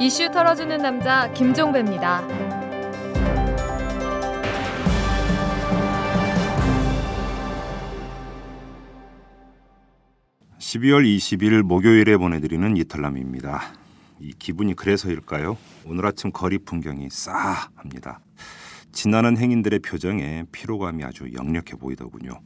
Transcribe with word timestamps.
이슈 0.00 0.30
털어주는 0.30 0.78
남자 0.78 1.28
김종배입니다. 1.32 2.24
12월 10.58 11.04
20일 11.04 11.62
목요일에 11.62 12.16
보내드리는 12.16 12.76
이탈남입니다. 12.76 13.60
이 14.20 14.32
기분이 14.38 14.74
그래서일까요? 14.74 15.56
오늘 15.84 16.06
아침 16.06 16.30
거리 16.30 16.58
풍경이 16.58 17.08
싸합니다. 17.10 18.20
지나는 18.92 19.36
행인들의 19.36 19.80
표정에 19.80 20.44
피로감이 20.52 21.02
아주 21.02 21.28
역력해 21.32 21.74
보이더군요. 21.76 22.40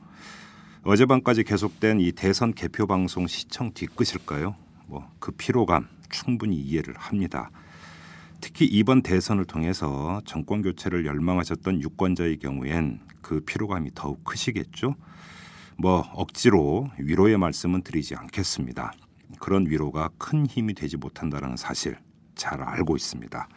어젯밤까지 0.85 1.45
계속된 1.45 2.01
이 2.01 2.13
대선 2.13 2.55
개표 2.55 2.87
방송 2.87 3.27
시청 3.27 3.73
뒤끝일까요? 3.75 4.57
뭐 4.93 5.09
그 5.19 5.33
피로감 5.33 5.89
충분히 6.11 6.57
이해를 6.57 6.95
합니다. 6.99 7.51
특히 8.41 8.67
이번 8.67 9.03
대선을 9.03 9.47
통해서 9.47 10.21
정권 10.27 10.63
교체를 10.63 11.07
열망하셨던 11.07 11.81
유권자의 11.81 12.39
경우엔 12.39 13.01
그 13.23 13.41
피로감이 13.41 13.93
더욱 13.95 14.23
크시겠죠. 14.25 14.97
뭐 15.79 16.01
억지로 16.13 16.91
위로의 16.99 17.39
말씀은 17.39 17.83
드리지 17.83 18.17
않겠습니다. 18.17 18.93
그런 19.39 19.67
위로가 19.67 20.11
큰 20.19 20.45
힘이 20.45 20.75
되지 20.75 20.97
못한다는 20.97 21.57
사실 21.57 21.97
잘 22.35 22.61
알고 22.61 22.97
있습니다. 22.97 23.49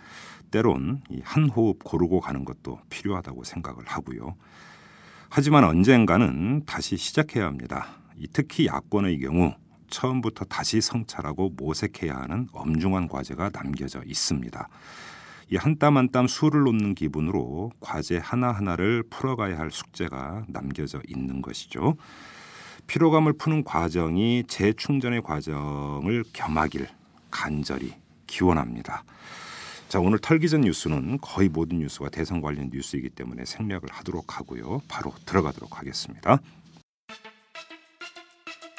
때론 0.52 1.02
한 1.24 1.50
호흡 1.50 1.84
고르고 1.84 2.22
가는 2.22 2.46
것도 2.46 2.80
필요하다고 2.90 3.44
생각을 3.44 3.84
하고요. 3.86 4.36
하지만 5.30 5.66
언젠가는 5.66 6.64
다시 6.66 6.96
시작해야 6.96 7.46
합니다. 7.46 7.88
특히 8.32 8.68
야권의 8.68 9.20
경우 9.20 9.56
처음부터 9.90 10.46
다시 10.46 10.82
성찰하고 10.82 11.54
모색해야 11.58 12.16
하는 12.16 12.48
엄중한 12.54 13.08
과제가 13.08 13.50
남겨져 13.54 14.02
있습니다. 14.06 14.68
이 15.52 15.58
한 15.58 15.78
땀 15.78 15.98
한 15.98 16.10
땀 16.10 16.28
수를 16.28 16.64
놓는 16.64 16.96
기분으로 16.96 17.72
과제 17.80 18.18
하나하나를 18.18 19.04
풀어가야 19.10 19.58
할 19.60 19.70
숙제가 19.72 20.46
남겨져 20.48 21.02
있는 21.08 21.42
것이죠. 21.42 21.96
피로감을 22.88 23.34
푸는 23.34 23.64
과정이 23.64 24.44
재충전의 24.48 25.22
과정을 25.22 26.24
겸하길 26.34 26.88
간절히 27.32 27.94
기원합니다. 28.28 29.04
자, 29.88 30.00
오늘 30.00 30.18
털기전 30.20 30.62
뉴스는 30.62 31.20
거의 31.22 31.48
모든 31.48 31.80
뉴스와 31.80 32.10
대선 32.10 32.42
관련 32.42 32.70
뉴스이기 32.74 33.10
때문에 33.12 33.46
생략을 33.46 33.84
하도록 33.92 34.40
하고요. 34.40 34.82
바로 34.88 35.14
들어가도록 35.26 35.78
하겠습니다. 35.80 36.40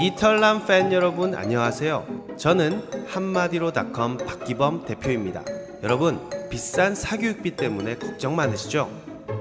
이털남 0.00 0.66
팬 0.66 0.92
여러분 0.92 1.36
안녕하세요. 1.36 2.34
저는 2.36 3.06
한마디로닷컴 3.06 4.16
박기범 4.18 4.86
대표입니다. 4.86 5.44
여러분 5.84 6.18
비싼 6.50 6.96
사교육비 6.96 7.52
때문에 7.54 7.96
걱정 7.98 8.34
많으시죠? 8.34 8.90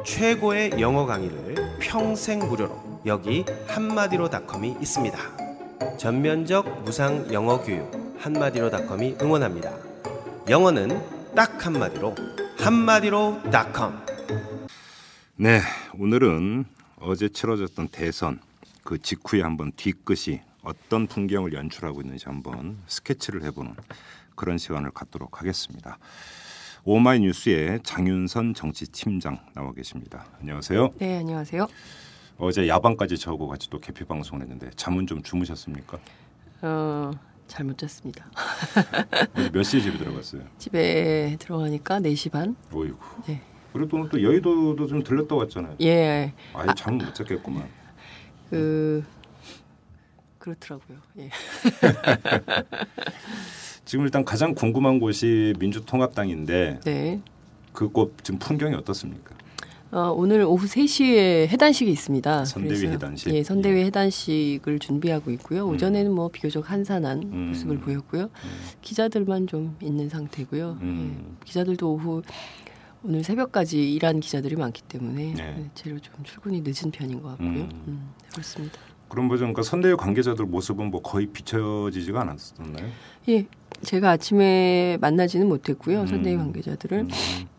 최고의 0.06 0.74
영어 0.80 1.08
강의를 1.08 1.56
평생 1.80 2.40
무료로 2.40 3.02
여기 3.08 3.46
한마디로닷컴이 3.68 4.78
있습니다. 4.80 5.18
전면적 5.98 6.84
무상 6.84 7.34
영어 7.34 7.60
교육 7.60 7.92
한마디로닷컴이 8.20 9.18
응원합니다. 9.22 9.72
영어는 10.50 11.02
딱 11.36 11.66
한마디로 11.66 12.14
한마디로닷컴. 12.60 14.06
네, 15.36 15.62
오늘은 15.98 16.66
어제 17.00 17.28
치러졌던 17.28 17.88
대선 17.88 18.40
그 18.84 18.98
직후에 19.00 19.42
한번 19.42 19.72
뒤끝이 19.76 20.42
어떤 20.62 21.08
풍경을 21.08 21.54
연출하고 21.54 22.02
있는지 22.02 22.26
한번 22.26 22.78
스케치를 22.88 23.44
해보는 23.46 23.74
그런 24.36 24.58
시간을 24.58 24.92
갖도록 24.92 25.40
하겠습니다. 25.40 25.98
오마이뉴스의 26.86 27.80
장윤선 27.84 28.54
정치팀장 28.56 29.40
나와 29.54 29.72
계십니다. 29.74 30.26
안녕하세요. 30.42 30.90
네, 31.00 31.20
안녕하세요. 31.20 31.68
어제 32.38 32.68
야방까지 32.68 33.18
저하고 33.18 33.48
같이 33.48 33.70
또 33.70 33.80
개표 33.80 34.06
방송을 34.06 34.42
했는데 34.44 34.70
잠은 34.76 35.08
좀 35.08 35.22
주무셨습니까? 35.22 35.98
어, 36.64 37.12
잘못 37.48 37.78
잤습니다. 37.78 38.26
몇 39.54 39.64
시에 39.64 39.80
집에 39.80 39.98
들어갔어요? 39.98 40.42
집에 40.58 41.38
들어가니까 41.40 42.00
4시 42.02 42.32
반. 42.32 42.56
어이구. 42.74 42.98
네. 43.28 43.42
그리고 43.72 43.98
오늘 43.98 44.10
또 44.10 44.22
여의도도 44.22 44.88
좀 44.88 45.04
들렸다 45.04 45.36
왔잖아요. 45.36 45.76
예. 45.82 46.34
아예 46.54 46.68
잠을 46.76 47.06
못 47.06 47.16
잤겠구만. 47.16 47.83
그 48.54 49.04
그렇더라고요. 50.38 50.98
예. 51.20 51.30
지금 53.86 54.06
일단 54.06 54.24
가장 54.24 54.54
궁금한 54.54 55.00
곳이 55.00 55.54
민주통합당인데 55.58 56.82
네. 56.84 57.20
그곳 57.72 58.16
지금 58.24 58.40
풍경이 58.40 58.76
어떻습니까? 58.76 59.34
어, 59.92 60.12
오늘 60.16 60.42
오후 60.42 60.66
3시에 60.66 61.48
해단식이 61.50 61.92
있습니다. 61.92 62.46
선대위 62.46 62.88
해단식? 62.88 63.32
예, 63.32 63.44
선대위 63.44 63.84
해단식을 63.84 64.80
준비하고 64.80 65.30
있고요. 65.32 65.68
오전에는 65.68 66.12
뭐 66.12 66.30
비교적 66.30 66.72
한산한 66.72 67.22
음. 67.22 67.48
모습을 67.50 67.78
보였고요. 67.78 68.32
기자들만 68.82 69.46
좀 69.46 69.78
있는 69.84 70.10
상태고요. 70.10 70.80
음. 70.82 71.38
예, 71.40 71.46
기자들도 71.46 71.94
오후 71.94 72.24
오늘 73.06 73.24
새벽까지 73.24 73.94
일한 73.94 74.22
기자들이 74.22 74.56
많기 74.56 74.82
때문에 74.84 75.34
네. 75.34 75.70
제로 75.76 76.00
좀 76.00 76.14
출근이 76.24 76.62
늦은 76.62 76.92
편인 76.92 77.22
것 77.22 77.30
같고요. 77.30 77.48
음. 77.50 77.84
음, 77.88 78.10
그렇습니다. 78.32 78.80
그럼 79.10 79.28
뭐 79.28 79.36
그러니까 79.38 79.62
선대위 79.62 79.96
관계자들 79.96 80.46
모습은 80.46 80.90
뭐 80.90 81.02
거의 81.02 81.28
비춰지지가 81.28 82.22
않았었나요? 82.22 82.88
예, 83.30 83.46
제가 83.84 84.12
아침에 84.12 84.98
만나지는 85.02 85.48
못했고요. 85.50 86.02
음. 86.02 86.08
선대위 86.08 86.38
관계자들을. 86.38 87.00
음. 87.00 87.10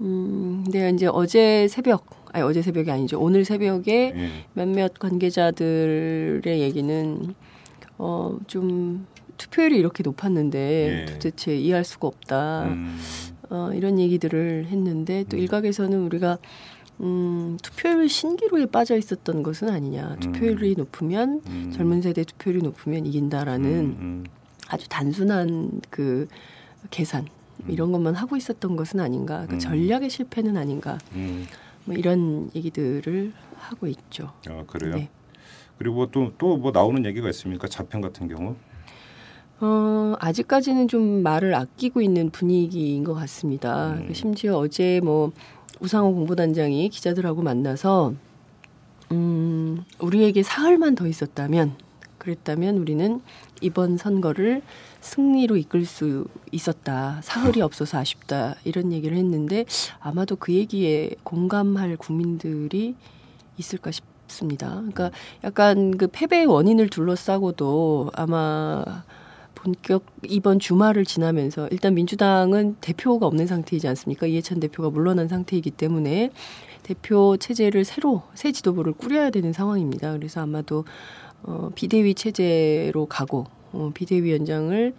음, 0.01 0.63
근데 0.65 0.91
이제 0.91 1.07
어제 1.07 1.69
새벽, 1.69 2.07
아니 2.33 2.43
어제 2.43 2.63
새벽이 2.63 2.91
아니죠. 2.91 3.21
오늘 3.21 3.45
새벽에 3.45 4.13
예. 4.17 4.31
몇몇 4.55 4.95
관계자들의 4.99 6.43
얘기는 6.47 7.35
어, 7.99 8.39
좀 8.47 9.07
투표율이 9.37 9.77
이렇게 9.77 10.03
높았는데 10.03 10.59
예. 11.03 11.13
도대체 11.13 11.57
이해할 11.57 11.85
수가 11.85 12.09
없다. 12.09 12.65
음. 12.65 12.99
어, 13.51 13.71
이런 13.75 13.99
얘기들을 13.99 14.67
했는데 14.67 15.25
또 15.29 15.37
음. 15.37 15.41
일각에서는 15.41 15.99
우리가 16.07 16.39
음, 17.01 17.59
투표율 17.63 18.09
신기루에 18.09 18.67
빠져 18.67 18.97
있었던 18.97 19.43
것은 19.43 19.69
아니냐. 19.69 20.17
투표율이 20.21 20.75
높으면 20.77 21.41
음. 21.47 21.73
젊은 21.75 22.03
세대 22.03 22.23
투표율이 22.25 22.63
높으면 22.63 23.05
이긴다라는 23.07 23.71
음, 23.71 23.97
음. 24.01 24.25
아주 24.69 24.89
단순한 24.89 25.81
그 25.91 26.29
계산 26.91 27.27
이런 27.69 27.93
것만 27.93 28.15
하고 28.15 28.37
있었던 28.37 28.77
것은 28.77 29.01
아닌가. 29.01 29.47
그 29.49 29.55
음. 29.55 29.59
전략의 29.59 30.09
실패는 30.11 30.57
아닌가. 30.57 30.99
음. 31.15 31.47
뭐 31.85 31.95
이런 31.97 32.51
얘기들을 32.55 33.33
하고 33.57 33.87
있죠. 33.89 34.33
아 34.49 34.63
그래요. 34.67 34.95
네. 34.97 35.11
그리고 35.79 36.11
또 36.11 36.33
또 36.39 36.57
뭐 36.57 36.71
나오는 36.71 37.05
얘기가 37.05 37.29
있습니까? 37.31 37.67
자평 37.69 38.01
같은 38.01 38.29
경우? 38.29 38.55
어, 39.65 40.15
아직까지는 40.21 40.89
좀 40.89 41.23
말을 41.23 41.55
아끼고 41.55 42.03
있는 42.03 42.29
분위기인 42.29 43.03
것 43.03 43.15
같습니다. 43.15 43.95
음. 43.95 44.05
그 44.09 44.15
심지어 44.15 44.59
어제 44.59 45.01
뭐 45.03 45.33
우상호 45.81 46.15
공보단장이 46.15 46.91
기자들하고 46.91 47.41
만나서 47.41 48.13
음, 49.13 49.83
우리에게 50.01 50.43
사흘만 50.43 50.97
더 50.97 51.07
있었다면 51.07 51.77
그랬다면 52.19 52.77
우리는 52.77 53.23
이번 53.63 53.97
선거를 53.97 54.61
승리로 55.01 55.57
이끌 55.57 55.87
수 55.87 56.27
있었다. 56.53 57.21
사흘이 57.23 57.63
없어서 57.63 57.99
아쉽다. 57.99 58.57
이런 58.65 58.93
얘기를 58.93 59.17
했는데 59.17 59.65
아마도 59.99 60.37
그 60.37 60.53
얘기에 60.53 61.13
공감할 61.23 61.97
국민들이 61.97 62.97
있을까 63.57 63.91
싶습니다. 63.91 64.75
그러니까 64.75 65.11
약간 65.43 65.97
그 65.97 66.07
패배의 66.07 66.45
원인을 66.47 66.91
둘러싸고도 66.91 68.11
아마 68.15 68.85
본격 69.65 70.05
이번 70.23 70.59
주말을 70.59 71.07
지나면서 71.07 71.69
일단 71.71 71.95
민주당은 71.95 72.77
대표가 72.83 73.27
없는 73.27 73.47
상태이지 73.47 73.89
않습니까? 73.89 74.27
이해찬 74.27 74.61
대표가 74.61 74.91
물러난 74.91 75.27
상태이기 75.27 75.71
때문에 75.71 76.31
대표 76.83 77.39
체제를 77.39 77.85
새로 77.85 78.23
새 78.35 78.53
지도부를 78.53 78.93
꾸려야 78.93 79.31
되는 79.31 79.55
상황입니다. 79.55 80.13
그래서 80.13 80.43
아마도 80.43 80.85
어, 81.43 81.71
비대위 81.75 82.15
체제로 82.15 83.07
가고 83.07 83.47
어, 83.73 83.91
비대위원장을 83.95 84.95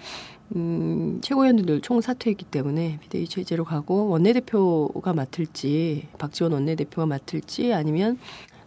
음, 0.55 1.19
최고위원들 1.21 1.81
총 1.81 2.01
사퇴했기 2.01 2.45
때문에 2.45 2.97
비대위 3.01 3.27
체제로 3.27 3.65
가고 3.65 4.09
원내대표가 4.09 5.13
맡을지 5.13 6.07
박지원 6.17 6.53
원내대표가 6.53 7.05
맡을지 7.05 7.71
아니면 7.73 8.17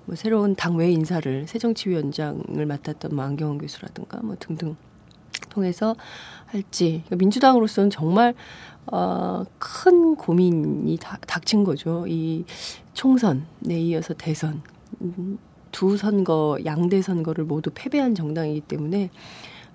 뭐 0.05 0.15
새로운 0.15 0.55
당 0.55 0.77
외 0.77 0.91
인사를 0.93 1.47
새정치위원장을 1.49 2.65
맡았던 2.65 3.15
뭐 3.15 3.25
안경원 3.25 3.59
교수라든가 3.59 4.21
뭐 4.23 4.37
등등 4.39 4.77
통해서 5.47 5.95
할지 6.47 7.03
그러니까 7.07 7.17
민주당으로서는 7.17 7.91
정말 7.91 8.35
어, 8.87 9.45
큰 9.59 10.17
고민이 10.17 10.97
다, 10.99 11.19
닥친 11.27 11.65
거죠. 11.65 12.07
이 12.09 12.45
총선에 12.95 13.79
이어서 13.81 14.15
대선 14.15 14.63
음, 15.03 15.39
두 15.73 15.97
선거 15.97 16.59
양대 16.65 17.03
선거를 17.03 17.45
모두 17.45 17.71
패배한 17.75 18.15
정당이기 18.15 18.63
때문에 18.63 19.11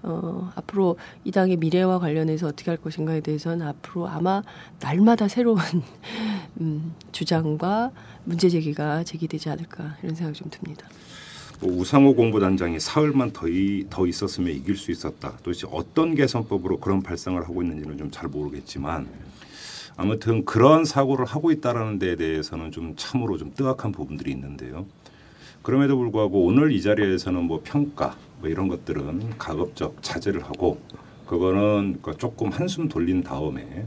어, 0.01 0.51
앞으로 0.55 0.97
이 1.23 1.31
당의 1.31 1.57
미래와 1.57 1.99
관련해서 1.99 2.47
어떻게 2.47 2.71
할 2.71 2.77
것인가에 2.77 3.21
대해서는 3.21 3.65
앞으로 3.65 4.07
아마 4.07 4.43
날마다 4.81 5.27
새로운 5.27 5.59
음, 6.59 6.93
주장과 7.11 7.91
문제 8.25 8.49
제기가 8.49 9.03
제기되지 9.03 9.49
않을까 9.49 9.95
이런 10.03 10.15
생각이 10.15 10.37
좀 10.37 10.49
듭니다. 10.49 10.87
뭐 11.63 11.71
우상호 11.77 12.13
공보단장이 12.15 12.77
사흘만 12.81 13.31
더, 13.31 13.47
이, 13.47 13.85
더 13.89 14.05
있었으면 14.05 14.51
이길 14.51 14.75
수 14.75 14.91
있었다. 14.91 15.37
도대체 15.43 15.65
어떤 15.71 16.13
개선법으로 16.13 16.79
그런 16.79 17.01
발상을 17.01 17.41
하고 17.41 17.61
있는지는 17.63 17.97
좀 17.97 18.11
잘 18.11 18.27
모르겠지만 18.29 19.07
아무튼 19.95 20.43
그런 20.43 20.83
사고를 20.83 21.25
하고 21.25 21.51
있다라는 21.51 21.99
데에 21.99 22.15
대해서는 22.17 22.71
좀 22.71 22.93
참으로 22.97 23.37
좀 23.37 23.53
뜨악한 23.55 23.93
부분들이 23.93 24.31
있는데요. 24.31 24.85
그럼에도 25.61 25.97
불구하고 25.97 26.45
오늘 26.45 26.73
이 26.73 26.81
자리에서는 26.81 27.41
뭐 27.45 27.61
평가 27.63 28.17
뭐 28.41 28.49
이런 28.49 28.67
것들은 28.67 29.37
가급적 29.37 30.03
자제를 30.03 30.43
하고 30.43 30.81
그거는 31.25 31.99
그 32.01 32.17
조금 32.17 32.49
한숨 32.49 32.89
돌린 32.89 33.23
다음에 33.23 33.85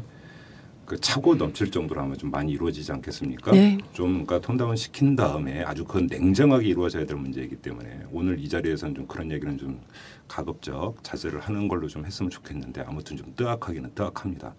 그 0.86 0.98
차고 1.00 1.34
넘칠 1.34 1.70
정도로 1.70 2.00
하면 2.00 2.16
좀 2.16 2.30
많이 2.30 2.52
이루어지지 2.52 2.92
않겠습니까? 2.92 3.50
네. 3.50 3.76
좀 3.92 4.24
그러니까 4.24 4.40
톤다운 4.40 4.76
시킨 4.76 5.16
다음에 5.16 5.62
아주 5.64 5.84
그건 5.84 6.06
냉정하게 6.06 6.68
이루어져야 6.68 7.04
될 7.04 7.16
문제이기 7.16 7.56
때문에 7.56 8.02
오늘 8.12 8.38
이 8.38 8.48
자리에서는 8.48 8.94
좀 8.94 9.06
그런 9.08 9.30
얘기는 9.32 9.58
좀 9.58 9.80
가급적 10.28 10.94
자제를 11.02 11.40
하는 11.40 11.66
걸로 11.66 11.88
좀 11.88 12.06
했으면 12.06 12.30
좋겠는데 12.30 12.84
아무튼 12.86 13.16
좀 13.16 13.32
뜨악하기는 13.36 13.90
뜨악합니다. 13.96 14.54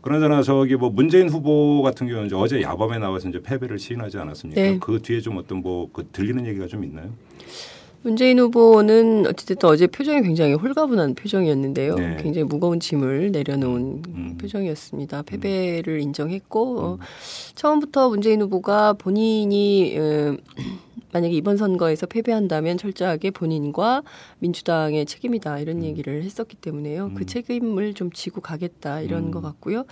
그러나 0.00 0.42
저기 0.42 0.74
뭐 0.76 0.90
문재인 0.90 1.30
후보 1.30 1.80
같은 1.82 2.08
경우는 2.08 2.26
이제 2.26 2.34
어제 2.36 2.60
야밤에 2.60 2.98
나와서 2.98 3.28
이제 3.28 3.40
패배를 3.40 3.78
시인하지 3.78 4.18
않았습니까? 4.18 4.60
네. 4.60 4.78
그 4.80 5.00
뒤에 5.00 5.20
좀 5.20 5.38
어떤 5.38 5.58
뭐 5.62 5.88
그 5.92 6.08
들리는 6.12 6.44
얘기가 6.46 6.66
좀 6.66 6.84
있나요? 6.84 7.10
문재인 8.04 8.38
후보는 8.38 9.26
어쨌든 9.26 9.56
어제 9.66 9.86
표정이 9.86 10.20
굉장히 10.22 10.52
홀가분한 10.52 11.14
표정이었는데요. 11.14 11.94
네. 11.94 12.16
굉장히 12.20 12.44
무거운 12.44 12.78
짐을 12.78 13.32
내려놓은 13.32 14.02
음. 14.06 14.38
표정이었습니다. 14.38 15.22
패배를 15.22 16.00
인정했고 16.02 16.80
어, 16.80 16.98
처음부터 17.54 18.10
문재인 18.10 18.42
후보가 18.42 18.92
본인이 18.92 19.96
음, 19.96 20.36
만약에 21.14 21.32
이번 21.32 21.56
선거에서 21.56 22.06
패배한다면 22.06 22.76
철저하게 22.76 23.30
본인과 23.30 24.02
민주당의 24.40 25.06
책임이다 25.06 25.60
이런 25.60 25.78
음. 25.78 25.84
얘기를 25.84 26.24
했었기 26.24 26.56
때문에요. 26.56 27.06
음. 27.06 27.14
그 27.14 27.24
책임을 27.24 27.94
좀 27.94 28.10
지고 28.10 28.40
가겠다 28.40 29.00
이런 29.00 29.26
음. 29.26 29.30
것 29.30 29.40
같고요. 29.40 29.84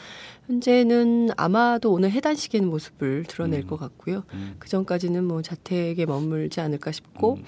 현재는 0.49 1.31
아마도 1.37 1.93
오늘 1.93 2.11
해단식의 2.11 2.63
모습을 2.63 3.25
드러낼 3.29 3.61
음. 3.61 3.67
것 3.69 3.77
같고요. 3.77 4.25
음. 4.35 4.57
그 4.59 4.69
전까지는 4.69 5.25
뭐 5.25 5.43
자택에 5.43 6.05
머물지 6.07 6.61
않을까 6.61 6.91
싶고. 6.91 7.39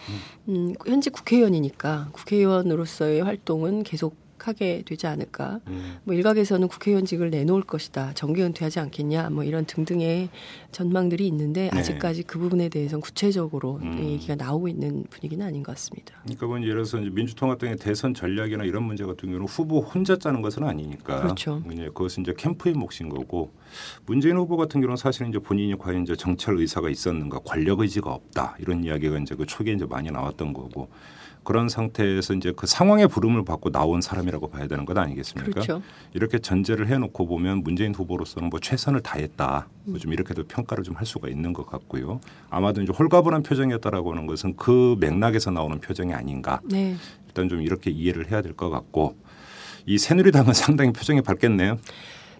음, 0.49 0.75
현재 0.87 1.11
국회의원이니까 1.11 2.11
국회의원으로서의 2.13 3.23
활동은 3.23 3.83
계속 3.83 4.24
하게 4.39 4.83
되지 4.85 5.07
않을까. 5.07 5.61
음. 5.69 5.99
뭐 6.05 6.15
일각에서는 6.15 6.69
국회의원직을 6.69 7.31
내놓을 7.31 7.63
것이다. 7.63 8.13
정계 8.15 8.43
은퇴하지 8.45 8.81
않겠냐. 8.81 9.31
뭐 9.31 9.45
이런 9.45 9.65
등등의 9.65 10.29
전망들이 10.73 11.27
있는데 11.29 11.71
네. 11.73 11.79
아직까지 11.79 12.25
그 12.25 12.39
부분에 12.39 12.69
대해서는 12.69 13.01
구체적으로 13.01 13.81
음. 13.83 13.99
얘기가 13.99 14.35
나오고 14.35 14.69
있는 14.69 15.05
분위기는 15.11 15.45
아닌 15.45 15.63
것 15.63 15.73
같습니다. 15.73 16.15
그러니까 16.23 16.47
뭐 16.47 16.61
예를 16.61 16.85
들어서 16.85 16.99
민주통합당의 16.99 17.77
대선 17.77 18.15
전략이나 18.15 18.65
이런 18.65 18.83
문제 18.83 19.05
같은 19.05 19.29
경우는 19.29 19.47
후보 19.47 19.81
혼자 19.81 20.17
짜는 20.17 20.43
것은 20.43 20.65
아니니까. 20.65 21.23
그렇죠. 21.23 21.63
이제 21.73 21.85
그것은 21.87 22.23
이제 22.23 22.35
캠프의 22.37 22.75
몫인 22.75 23.09
거고 23.09 23.53
문재인 24.07 24.37
후보 24.37 24.57
같은 24.57 24.81
경우는 24.81 24.97
사실은 24.97 25.29
이제 25.29 25.39
본인이 25.39 25.77
과연 25.77 26.03
이제 26.03 26.17
정찰 26.17 26.59
의사가 26.59 26.91
있었는가, 26.91 27.39
권력 27.41 27.81
의지가 27.81 28.13
없다 28.13 28.57
이런 28.59 28.85
이야기가 28.85 29.19
이제 29.19 29.35
그 29.35 29.47
초기에 29.47 29.75
이제 29.75 29.87
많이 29.87 30.11
나왔던 30.11 30.53
거고 30.53 30.89
그런 31.45 31.69
상태에서 31.69 32.35
이제 32.35 32.53
그 32.57 32.67
상황의 32.67 33.09
부름을 33.09 33.45
받고 33.45 33.71
나온 33.71 34.01
사람이라고 34.01 34.49
봐야 34.49 34.67
되는 34.67 34.85
것 34.85 34.97
아니겠습니까? 34.97 35.51
그렇죠. 35.53 35.83
이렇게 36.15 36.39
전제를 36.39 36.89
해놓고 36.89 37.27
보면 37.27 37.63
문재인 37.63 37.95
후보로서는 37.95 38.49
뭐 38.51 38.59
최선을 38.61 39.01
다했다. 39.01 39.69
뭐 39.85 39.99
좀 39.99 40.13
이렇게도 40.13 40.45
평가를 40.45 40.83
좀 40.85 40.95
할 40.97 41.07
수가 41.07 41.29
있는 41.29 41.53
것 41.53 41.67
같고요. 41.67 42.21
아마도 42.51 42.81
이제 42.83 42.93
홀가분한 42.93 43.43
표정이었다라고 43.43 44.13
하는 44.13 44.27
것은 44.27 44.57
그 44.57 44.97
맥락에서 45.01 45.51
나오는 45.51 45.79
표정이 45.81 46.13
아닌가. 46.15 46.61
네. 46.65 46.97
일단 47.27 47.49
좀 47.49 47.61
이렇게 47.63 47.91
이해를 47.91 48.31
해야 48.31 48.41
될 48.43 48.55
것 48.55 48.71
같고 48.71 49.17
이 49.87 49.99
새누리당은 49.99 50.55
상당히 50.55 50.93
표정이 50.93 51.21
밝겠네요. 51.23 51.79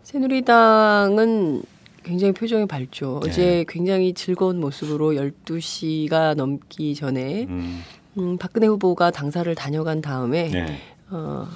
새누리당은 0.05 1.63
굉장히 2.05 2.33
표정이 2.33 2.67
밝죠. 2.67 3.21
네. 3.25 3.31
어제 3.31 3.65
굉장히 3.69 4.13
즐거운 4.15 4.61
모습으로 4.61 5.13
12시가 5.13 6.35
넘기 6.35 6.95
전에 6.95 7.45
음, 7.49 7.83
음, 8.19 8.39
박근혜 8.39 8.67
후보가 8.67 9.11
당사를 9.11 9.53
다녀간 9.55 10.01
다음에 10.01 10.49
네. 10.51 10.79
어, 11.11 11.47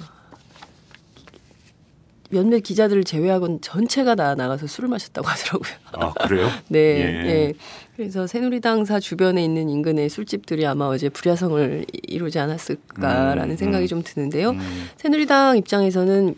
몇몇 2.29 2.59
기자들을 2.59 3.03
제외하고는 3.03 3.61
전체가 3.61 4.15
다 4.15 4.35
나가서 4.35 4.67
술을 4.67 4.89
마셨다고 4.89 5.25
하더라고요. 5.27 5.71
아 5.93 6.13
그래요? 6.27 6.47
네, 6.69 6.79
예. 6.79 7.23
네. 7.23 7.53
그래서 7.95 8.27
새누리당사 8.27 8.99
주변에 8.99 9.43
있는 9.43 9.69
인근의 9.69 10.09
술집들이 10.09 10.65
아마 10.65 10.85
어제 10.85 11.09
불야성을 11.09 11.85
이루지 12.07 12.39
않았을까라는 12.39 13.51
음, 13.51 13.57
생각이 13.57 13.85
음. 13.85 13.87
좀 13.87 14.03
드는데요. 14.03 14.51
음, 14.51 14.89
새누리당 14.97 15.57
입장에서는 15.57 16.35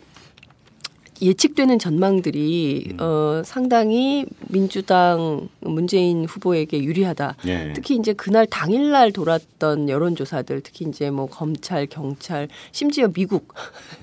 예측되는 1.22 1.78
전망들이 1.78 2.88
음. 2.92 2.96
어, 3.00 3.42
상당히 3.44 4.26
민주당 4.48 5.48
문재인 5.60 6.24
후보에게 6.24 6.82
유리하다. 6.82 7.36
예. 7.46 7.72
특히 7.74 7.96
이제 7.96 8.12
그날 8.12 8.46
당일날 8.46 9.12
돌았던 9.12 9.88
여론조사들, 9.88 10.62
특히 10.62 10.84
이제 10.88 11.10
뭐 11.10 11.26
검찰, 11.26 11.86
경찰, 11.86 12.48
심지어 12.72 13.08
미국, 13.08 13.54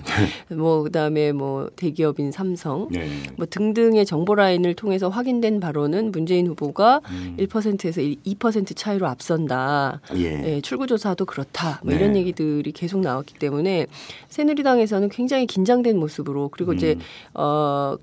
뭐 0.48 0.82
그다음에 0.82 1.32
뭐 1.32 1.68
대기업인 1.76 2.32
삼성, 2.32 2.88
네. 2.90 3.08
뭐 3.36 3.46
등등의 3.48 4.06
정보 4.06 4.34
라인을 4.34 4.74
통해서 4.74 5.08
확인된 5.10 5.60
바로는 5.60 6.12
문재인 6.12 6.46
후보가 6.46 7.02
음. 7.10 7.36
1%에서 7.38 8.00
2% 8.00 8.74
차이로 8.74 9.06
앞선다. 9.06 10.00
예. 10.16 10.56
예, 10.56 10.60
출구조사도 10.62 11.26
그렇다. 11.26 11.80
뭐 11.82 11.92
네. 11.92 11.98
이런 11.98 12.16
얘기들이 12.16 12.72
계속 12.72 13.00
나왔기 13.00 13.34
때문에 13.34 13.86
새누리당에서는 14.28 15.10
굉장히 15.10 15.46
긴장된 15.46 15.98
모습으로 15.98 16.48
그리고 16.48 16.72
이제 16.72 16.94
음. 16.94 17.00
어. 17.34 17.96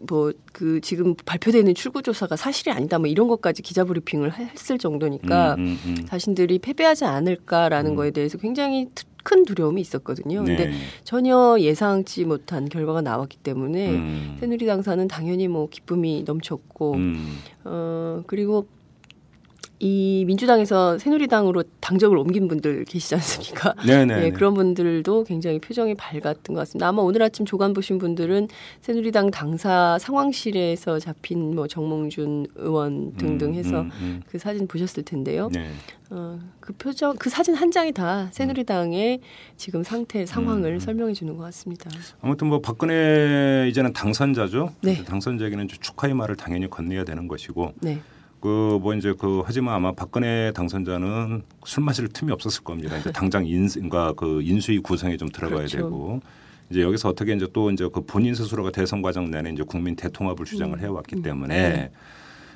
뭐그 0.00 0.80
지금 0.82 1.16
발표되는 1.24 1.74
출구 1.74 2.00
조사가 2.00 2.36
사실이 2.36 2.70
아니다 2.70 2.98
뭐 3.00 3.08
이런 3.08 3.26
것까지 3.26 3.60
기자 3.60 3.82
브리핑을 3.84 4.38
했을 4.38 4.78
정도니까 4.78 5.54
음, 5.56 5.78
음, 5.84 5.96
음. 5.98 6.06
자신들이 6.06 6.60
패배하지 6.60 7.06
않을까라는 7.06 7.90
음. 7.92 7.96
거에 7.96 8.12
대해서 8.12 8.38
굉장히 8.38 8.86
트- 8.94 9.04
큰 9.22 9.44
두려움이 9.44 9.80
있었거든요. 9.82 10.42
근데 10.44 10.66
네. 10.66 10.72
전혀 11.04 11.56
예상치 11.58 12.24
못한 12.24 12.68
결과가 12.68 13.02
나왔기 13.02 13.36
때문에 13.38 13.90
음. 13.90 14.36
새누리당사는 14.40 15.08
당연히 15.08 15.46
뭐 15.48 15.68
기쁨이 15.68 16.22
넘쳤고 16.26 16.94
음. 16.94 17.38
어 17.64 18.22
그리고 18.26 18.66
이 19.82 20.24
민주당에서 20.26 20.98
새누리당으로 20.98 21.64
당적을 21.80 22.18
옮긴 22.18 22.48
분들 22.48 22.84
계시지 22.84 23.14
않습니까? 23.14 23.74
네네. 23.86 24.24
예, 24.26 24.30
그런 24.30 24.52
분들도 24.52 25.24
굉장히 25.24 25.58
표정이 25.58 25.94
밝았던 25.94 26.54
것 26.54 26.60
같습니다. 26.60 26.86
아마 26.86 27.00
오늘 27.00 27.22
아침 27.22 27.46
조간 27.46 27.72
보신 27.72 27.96
분들은 27.96 28.48
새누리당 28.82 29.30
당사 29.30 29.96
상황실에서 29.98 30.98
잡힌 30.98 31.54
뭐 31.54 31.66
정몽준 31.66 32.48
의원 32.56 33.14
등등 33.16 33.54
해서 33.54 33.80
음, 33.80 33.90
음, 34.00 34.22
그 34.28 34.38
사진 34.38 34.68
보셨을 34.68 35.02
텐데요. 35.02 35.46
음. 35.46 35.52
네. 35.52 35.70
어, 36.10 36.38
그 36.60 36.74
표정, 36.74 37.16
그 37.16 37.30
사진 37.30 37.54
한 37.54 37.70
장이 37.70 37.92
다 37.92 38.28
새누리당의 38.32 39.20
지금 39.56 39.82
상태, 39.82 40.26
상황을 40.26 40.74
음. 40.74 40.78
설명해 40.78 41.14
주는 41.14 41.36
것 41.38 41.44
같습니다. 41.44 41.88
아무튼 42.20 42.48
뭐 42.48 42.60
박근혜 42.60 43.66
이제는 43.70 43.94
당선자죠. 43.94 44.74
네. 44.82 45.02
당선자에게는 45.04 45.68
축하의 45.68 46.12
말을 46.12 46.36
당연히 46.36 46.68
건네야 46.68 47.04
되는 47.04 47.28
것이고 47.28 47.72
네. 47.80 48.00
그 48.40 48.78
뭐 48.80 48.94
이제 48.94 49.14
그 49.18 49.42
하지만 49.44 49.74
아마 49.74 49.92
박근혜 49.92 50.52
당선자는 50.52 51.42
술 51.64 51.84
마실 51.84 52.08
틈이 52.08 52.32
없었을 52.32 52.64
겁니다. 52.64 52.96
이제 52.96 53.12
당장 53.12 53.46
인과 53.46 54.14
그 54.14 54.42
인수위 54.42 54.78
구성에 54.80 55.16
좀 55.16 55.28
들어가야 55.28 55.58
그렇죠. 55.58 55.76
되고 55.76 56.20
이제 56.70 56.82
여기서 56.82 57.10
어떻게 57.10 57.34
이제 57.34 57.46
또 57.52 57.70
이제 57.70 57.88
그 57.92 58.00
본인 58.00 58.34
스스로가 58.34 58.70
대선 58.70 59.02
과정 59.02 59.30
내내 59.30 59.50
이제 59.50 59.62
국민 59.62 59.96
대통합을 59.96 60.44
주장을 60.44 60.76
음. 60.76 60.80
해왔기 60.80 61.16
음. 61.16 61.22
때문에 61.22 61.90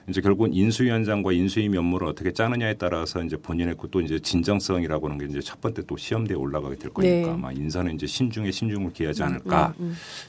이제 0.09 0.21
결국은 0.21 0.55
인수위원장과 0.55 1.33
인수위 1.33 1.69
면모를 1.69 2.09
어떻게 2.09 2.33
짜느냐에 2.33 2.75
따라서 2.75 3.23
이제 3.23 3.37
본인의 3.37 3.77
그또 3.77 4.01
이제 4.01 4.19
진정성이라고 4.19 5.09
하는 5.09 5.19
게 5.19 5.27
이제 5.27 5.41
첫 5.41 5.61
번째 5.61 5.83
또 5.87 5.97
시험대에 5.97 6.37
올라가게 6.37 6.77
될 6.77 6.91
거니까 6.93 7.27
네. 7.29 7.31
아마 7.31 7.53
인사는 7.53 7.95
이제 7.95 8.07
신중에 8.07 8.51
신중을 8.51 8.93
기하지 8.93 9.23
않을까 9.23 9.75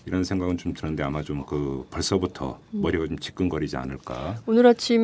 이런 0.05 0.23
생각은 0.23 0.57
좀 0.57 0.73
드는데 0.73 1.03
아마 1.03 1.21
좀 1.21 1.45
그 1.45 1.85
벌써부터 1.91 2.59
머리가 2.71 3.07
좀 3.07 3.17
지끈거리지 3.19 3.77
않을까. 3.77 4.37
오늘 4.45 4.65
아침 4.67 5.01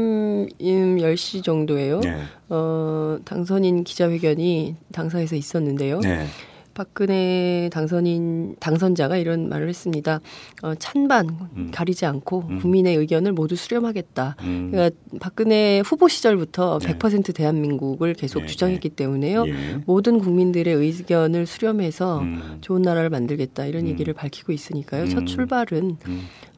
음, 0.62 0.98
10시 0.98 1.44
정도에요. 1.44 2.00
네. 2.01 2.22
어, 2.50 3.18
당선인 3.24 3.84
기자회견이 3.84 4.75
당사에서 4.92 5.36
있었는데요. 5.36 6.00
네. 6.00 6.25
박근혜 6.74 7.70
당선인 7.72 8.56
당선자가 8.60 9.18
이런 9.18 9.50
말을 9.50 9.70
했습니다. 9.70 10.20
어, 10.63 10.75
찬반 10.75 11.30
음. 11.56 11.72
가리지 11.74 12.06
않고 12.06 12.46
음. 12.50 12.60
국민의 12.60 12.96
의견을 12.96 13.34
모두 13.34 13.56
수렴하겠다. 13.56 14.36
음. 14.42 14.70
그러니까 14.72 14.96
박근혜 15.20 15.82
후보 15.86 16.08
시절부터 16.08 16.80
네. 16.80 16.98
100% 16.98 17.36
대한민국을 17.36 18.13
계속 18.13 18.42
네, 18.42 18.46
주장했기 18.48 18.90
때문에요. 18.90 19.46
예. 19.48 19.54
모든 19.86 20.20
국민들의 20.20 20.74
의견을 20.74 21.46
수렴해서 21.46 22.20
음. 22.20 22.58
좋은 22.62 22.82
나라를 22.82 23.10
만들겠다 23.10 23.66
이런 23.66 23.84
음. 23.84 23.88
얘기를 23.90 24.13
밝히고 24.13 24.51
있으니까요. 24.51 25.04
음. 25.04 25.10
첫 25.10 25.25
출발은 25.25 25.98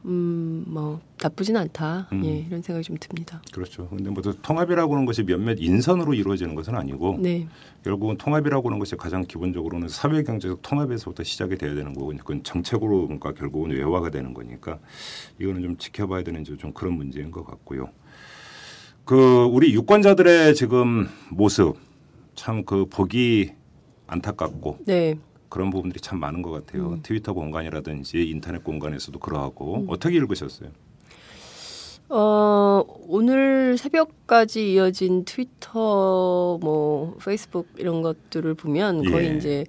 음. 0.04 0.64
음, 0.64 0.64
뭐 0.66 1.00
나쁘진 1.22 1.56
않다. 1.56 2.08
음. 2.12 2.24
예, 2.24 2.38
이런 2.46 2.62
생각이 2.62 2.84
좀 2.84 2.96
듭니다. 2.98 3.42
그렇죠. 3.52 3.88
근데 3.88 4.10
뭐 4.10 4.22
통합이라고 4.22 4.94
하는 4.94 5.06
것이 5.06 5.22
몇몇 5.22 5.56
인선으로 5.60 6.14
이루어지는 6.14 6.54
것은 6.54 6.74
아니고 6.74 7.18
네. 7.20 7.48
결국은 7.82 8.16
통합이라고 8.16 8.68
하는 8.68 8.78
것이 8.78 8.96
가장 8.96 9.24
기본적으로는 9.24 9.88
사회 9.88 10.22
경제적 10.22 10.62
통합에서부터 10.62 11.22
시작이 11.24 11.56
돼야 11.56 11.74
되는 11.74 11.94
거고 11.94 12.08
그건 12.16 12.42
정책으로 12.42 13.02
그러니까 13.06 13.32
결국은 13.32 13.70
외화가 13.70 14.10
되는 14.10 14.34
거니까 14.34 14.78
이거는 15.40 15.62
좀 15.62 15.76
지켜봐야 15.76 16.22
되는 16.22 16.42
이제 16.42 16.56
좀 16.56 16.72
그런 16.72 16.94
문제인 16.94 17.30
것 17.30 17.44
같고요. 17.44 17.88
그 19.04 19.44
우리 19.44 19.72
유권자들의 19.74 20.54
지금 20.54 21.08
모습 21.30 21.76
참 22.34 22.64
그 22.64 22.86
보기 22.86 23.52
안타깝고 24.06 24.78
네. 24.86 25.18
그런 25.54 25.70
부분들이 25.70 26.00
참 26.00 26.18
많은 26.18 26.42
것 26.42 26.50
같아요. 26.50 26.94
음. 26.94 27.00
트위터 27.04 27.32
공간이라든지 27.32 28.28
인터넷 28.28 28.64
공간에서도 28.64 29.16
그러하고 29.20 29.84
어떻게 29.86 30.16
읽으셨어요? 30.16 30.70
어, 32.08 32.82
오늘 33.06 33.78
새벽까지 33.78 34.72
이어진 34.72 35.24
트위터, 35.24 36.58
뭐, 36.60 37.16
페이스북 37.24 37.68
이런 37.76 38.02
것들을 38.02 38.52
보면 38.54 39.04
거의 39.04 39.28
예. 39.28 39.36
이제, 39.36 39.64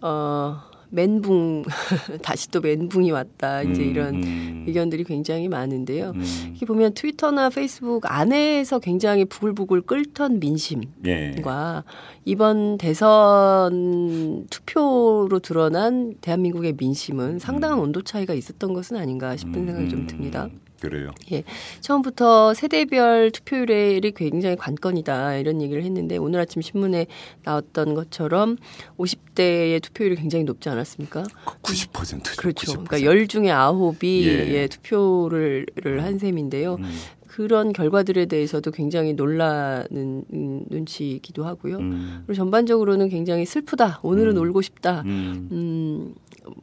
어, 0.00 0.60
멘붕, 0.90 1.64
다시 2.22 2.50
또 2.50 2.60
멘붕이 2.60 3.10
왔다. 3.10 3.62
이제 3.62 3.82
음, 3.82 3.90
이런 3.90 4.14
음, 4.14 4.64
의견들이 4.66 5.04
굉장히 5.04 5.48
많은데요. 5.48 6.12
음, 6.14 6.22
이렇게 6.50 6.66
보면 6.66 6.94
트위터나 6.94 7.50
페이스북 7.50 8.02
안에서 8.04 8.78
굉장히 8.78 9.24
부글부글 9.24 9.82
끓던 9.82 10.40
민심과 10.40 10.86
예. 11.06 11.34
이번 12.24 12.78
대선 12.78 14.46
투표로 14.50 15.38
드러난 15.40 16.14
대한민국의 16.20 16.74
민심은 16.78 17.38
상당한 17.38 17.78
온도 17.78 18.02
차이가 18.02 18.34
있었던 18.34 18.72
것은 18.72 18.96
아닌가 18.96 19.36
싶은 19.36 19.66
생각이 19.66 19.88
좀 19.88 20.00
음, 20.00 20.06
듭니다. 20.06 20.48
그래요. 20.80 21.10
처음부터 21.80 22.54
세대별 22.54 23.30
투표율이 23.30 24.12
굉장히 24.14 24.56
관건이다 24.56 25.36
이런 25.36 25.62
얘기를 25.62 25.82
했는데 25.82 26.16
오늘 26.16 26.40
아침 26.40 26.62
신문에 26.62 27.06
나왔던 27.44 27.94
것처럼 27.94 28.56
50대의 28.98 29.82
투표율이 29.82 30.16
굉장히 30.16 30.44
높지 30.44 30.68
않았습니까? 30.68 31.24
90%죠. 31.62 32.36
그렇죠. 32.36 32.72
90%. 32.72 32.86
그러니까 32.86 33.02
열 33.02 33.26
중에 33.26 33.50
아홉이 33.50 34.26
예. 34.26 34.54
예, 34.54 34.66
투표를 34.68 35.66
한 36.02 36.18
셈인데요. 36.18 36.76
음, 36.76 36.84
그런 37.36 37.74
결과들에 37.74 38.26
대해서도 38.26 38.70
굉장히 38.70 39.12
놀라는 39.12 40.24
음, 40.32 40.64
눈치이기도 40.70 41.44
하고요. 41.44 41.76
음, 41.76 42.22
그리고 42.26 42.34
전반적으로는 42.34 43.10
굉장히 43.10 43.44
슬프다. 43.44 44.00
오늘은 44.02 44.38
음. 44.38 44.42
울고 44.42 44.62
싶다. 44.62 45.02
음, 45.04 45.48
음, 45.52 46.14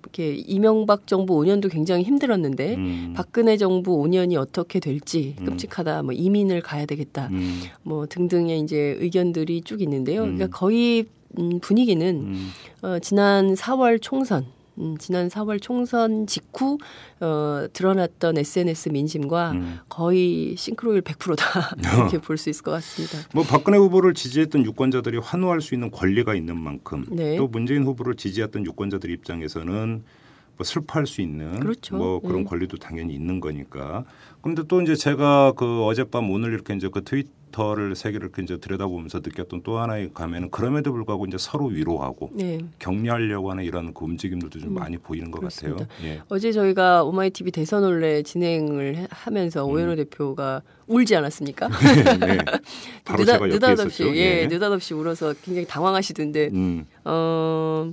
이렇게 0.01 0.35
이명박 0.35 1.07
정부 1.07 1.35
5년도 1.35 1.71
굉장히 1.71 2.03
힘들었는데 2.03 2.75
음, 2.75 3.13
박근혜 3.15 3.57
정부 3.57 3.97
5년이 4.03 4.35
어떻게 4.35 4.79
될지 4.79 5.35
음. 5.39 5.45
끔찍하다. 5.45 6.03
뭐 6.03 6.13
이민을 6.13 6.61
가야 6.61 6.85
되겠다. 6.85 7.27
음, 7.31 7.61
뭐 7.83 8.05
등등의 8.05 8.59
이제 8.61 8.97
의견들이 8.99 9.61
쭉 9.61 9.81
있는데요. 9.81 10.23
음. 10.23 10.35
그러니까 10.35 10.57
거의 10.57 11.05
음, 11.39 11.59
분위기는 11.59 12.07
음, 12.07 12.49
어, 12.81 12.99
지난 12.99 13.53
4월 13.55 13.99
총선 14.01 14.45
음, 14.79 14.97
지난 14.97 15.27
4월 15.29 15.61
총선 15.61 16.25
직후 16.27 16.77
어, 17.19 17.67
드러났던 17.73 18.37
SNS 18.37 18.89
민심과 18.89 19.51
음. 19.51 19.79
거의 19.89 20.55
싱크로율 20.57 21.01
100%다 21.01 21.75
이렇게 21.97 22.17
볼 22.19 22.37
수 22.37 22.49
있을 22.49 22.63
것 22.63 22.71
같습니다. 22.71 23.19
뭐 23.33 23.43
박근혜 23.43 23.77
후보를 23.77 24.13
지지했던 24.13 24.65
유권자들이 24.65 25.19
환호할 25.19 25.61
수 25.61 25.75
있는 25.75 25.91
권리가 25.91 26.33
있는 26.35 26.57
만큼 26.57 27.05
네. 27.09 27.35
또 27.35 27.47
문재인 27.47 27.83
후보를 27.83 28.15
지지했던 28.15 28.65
유권자들 28.65 29.09
입장에서는 29.11 30.03
뭐 30.63 30.65
슬퍼할 30.65 31.05
수 31.05 31.21
있는 31.21 31.59
그렇죠. 31.59 31.95
뭐 31.97 32.19
그런 32.21 32.43
네. 32.43 32.43
권리도 32.45 32.77
당연히 32.77 33.13
있는 33.13 33.39
거니까. 33.41 34.05
그런데 34.41 34.63
또 34.67 34.81
이제 34.81 34.95
제가 34.95 35.51
그 35.55 35.83
어젯밤 35.85 36.29
오늘 36.31 36.53
이렇게 36.53 36.73
이제 36.73 36.89
그 36.91 37.03
트위터를 37.03 37.95
세계를 37.95 38.27
이렇게 38.27 38.41
이제 38.43 38.57
들여다보면서 38.57 39.19
느꼈던 39.19 39.61
또 39.63 39.77
하나의 39.79 40.11
감에는 40.13 40.51
그럼에도 40.51 40.91
불구하고 40.93 41.25
이제 41.25 41.37
서로 41.37 41.65
위로하고 41.67 42.29
네. 42.33 42.59
격려하려고 42.79 43.51
하는 43.51 43.63
이런 43.63 43.93
그 43.93 44.05
움직임들도 44.05 44.59
좀 44.59 44.69
음, 44.69 44.73
많이 44.75 44.97
보이는 44.97 45.29
것 45.31 45.39
그렇습니다. 45.39 45.85
같아요. 45.85 46.07
예. 46.07 46.21
어제 46.29 46.51
저희가 46.51 47.03
오마이 47.03 47.29
TV 47.29 47.51
대선 47.51 47.83
올레 47.83 48.23
진행을 48.23 48.95
해- 48.97 49.07
하면서 49.11 49.65
오연호 49.65 49.95
대표가 49.95 50.61
울지 50.87 51.15
않았습니까? 51.15 51.67
네. 52.19 52.37
바로 53.05 53.19
느닷, 53.23 53.33
제가 53.33 53.45
옆에 53.45 53.47
느닷없이 53.53 54.03
있었죠. 54.03 54.17
예, 54.17 54.47
느닷없이 54.47 54.93
울어서 54.93 55.33
굉장히 55.43 55.67
당황하시던데 55.67 56.49
음, 56.53 56.85
어, 57.05 57.91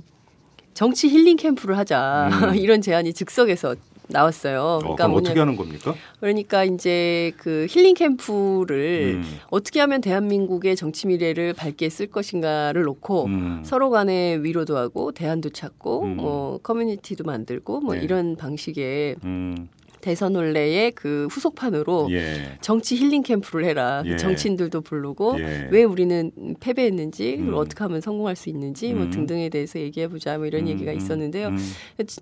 정치 0.73 1.09
힐링 1.09 1.37
캠프를 1.37 1.77
하자 1.77 2.29
음. 2.31 2.55
이런 2.55 2.81
제안이 2.81 3.13
즉석에서 3.13 3.75
나왔어요. 4.11 4.61
어, 4.61 4.77
그러니까 4.79 4.95
그럼 4.95 5.11
뭐냐, 5.11 5.29
어떻게 5.29 5.39
하는 5.39 5.55
겁니까? 5.55 5.95
그러니까 6.19 6.63
이제 6.63 7.31
그 7.37 7.65
힐링 7.69 7.93
캠프를 7.93 9.21
음, 9.23 9.39
어떻게 9.49 9.79
하면 9.79 10.01
대한민국의 10.01 10.75
정치 10.75 11.07
미래를 11.07 11.53
밝게 11.53 11.89
쓸 11.89 12.07
것인가를 12.07 12.83
놓고 12.83 13.25
음, 13.25 13.61
서로 13.63 13.89
간에 13.89 14.37
위로도 14.41 14.77
하고 14.77 15.11
대안도 15.11 15.51
찾고 15.51 16.03
음. 16.03 16.15
뭐 16.17 16.59
커뮤니티도 16.61 17.23
만들고 17.23 17.79
뭐 17.81 17.95
네. 17.95 18.01
이런 18.01 18.35
방식의 18.35 19.15
음, 19.23 19.69
대선 20.01 20.35
원래의 20.35 20.91
그 20.91 21.27
후속판으로 21.31 22.09
예. 22.11 22.57
정치 22.61 22.95
힐링 22.95 23.23
캠프를 23.23 23.65
해라. 23.65 24.03
예. 24.05 24.17
정치인들도 24.17 24.81
부르고 24.81 25.39
예. 25.39 25.69
왜 25.71 25.83
우리는 25.83 26.31
패배했는지 26.59 27.37
음. 27.39 27.53
어떻게 27.53 27.83
하면 27.83 28.01
성공할 28.01 28.35
수 28.35 28.49
있는지 28.49 28.93
뭐 28.93 29.05
음. 29.05 29.11
등등에 29.11 29.49
대해서 29.49 29.79
얘기해 29.79 30.07
보자 30.07 30.37
뭐 30.37 30.45
이런 30.45 30.63
음, 30.63 30.67
얘기가 30.69 30.91
음, 30.91 30.97
있었는데요. 30.97 31.47
음, 31.49 31.57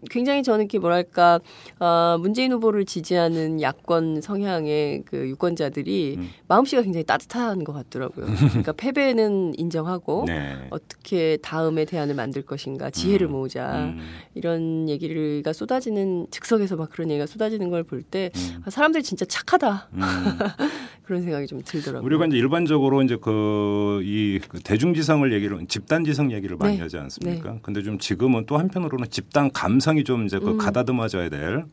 굉장히 0.09 0.43
저는 0.43 0.65
이렇게 0.65 0.79
뭐랄까 0.79 1.39
어, 1.79 2.17
문재인 2.19 2.51
후보를 2.51 2.85
지지하는 2.85 3.61
야권 3.61 4.21
성향의 4.21 5.03
그 5.05 5.29
유권자들이 5.29 6.15
음. 6.17 6.29
마음씨가 6.47 6.81
굉장히 6.81 7.03
따뜻한 7.05 7.63
것 7.63 7.73
같더라고요. 7.73 8.25
그러니까 8.49 8.71
패배는 8.73 9.53
인정하고 9.57 10.25
네. 10.27 10.55
어떻게 10.69 11.37
다음에 11.41 11.85
대안을 11.85 12.15
만들 12.15 12.41
것인가 12.41 12.89
지혜를 12.89 13.27
음. 13.27 13.31
모으자 13.31 13.75
음, 13.75 13.99
이런 14.35 14.89
얘기가 14.89 15.53
쏟아지는 15.53 16.27
즉석에서 16.31 16.75
막 16.75 16.89
그런 16.89 17.09
얘기가 17.09 17.25
쏟아지는 17.25 17.68
걸 17.69 17.83
볼때 17.83 18.31
음. 18.35 18.61
아, 18.65 18.69
사람들이 18.69 19.03
진짜 19.03 19.25
착하다 19.25 19.89
음. 19.93 20.01
그런 21.03 21.21
생각이 21.23 21.47
좀 21.47 21.61
들더라고요. 21.63 22.05
우리가 22.05 22.25
이제 22.27 22.37
일반적으로 22.37 23.01
이제 23.01 23.15
그이 23.15 24.39
그 24.47 24.59
대중지성을 24.59 25.31
얘기를 25.33 25.65
집단지성 25.67 26.31
얘기를 26.31 26.55
많이 26.57 26.75
네. 26.77 26.81
하지 26.83 26.97
않습니까? 26.97 27.57
근데 27.61 27.81
좀 27.81 27.97
지금은 27.97 28.45
또 28.45 28.57
한편으로는 28.57 29.09
집단 29.09 29.51
감성이 29.51 30.03
좀 30.03 30.25
이제 30.25 30.37
그 30.39 30.51
음. 30.51 30.57
가다듬어져야 30.57 31.29
될 31.29 31.39
그런 31.39 31.65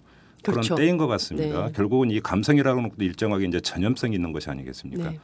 그렇죠. 0.43 0.75
때인 0.77 0.97
것 0.97 1.07
같습니다. 1.07 1.67
네. 1.67 1.73
결국은 1.73 2.11
이 2.11 2.21
감성이라는 2.21 2.83
것도 2.91 3.05
일정하게 3.05 3.47
이제 3.47 3.61
전염성이 3.61 4.15
있는 4.15 4.33
것이 4.33 4.49
아니겠습니까? 4.49 5.11
네. 5.11 5.21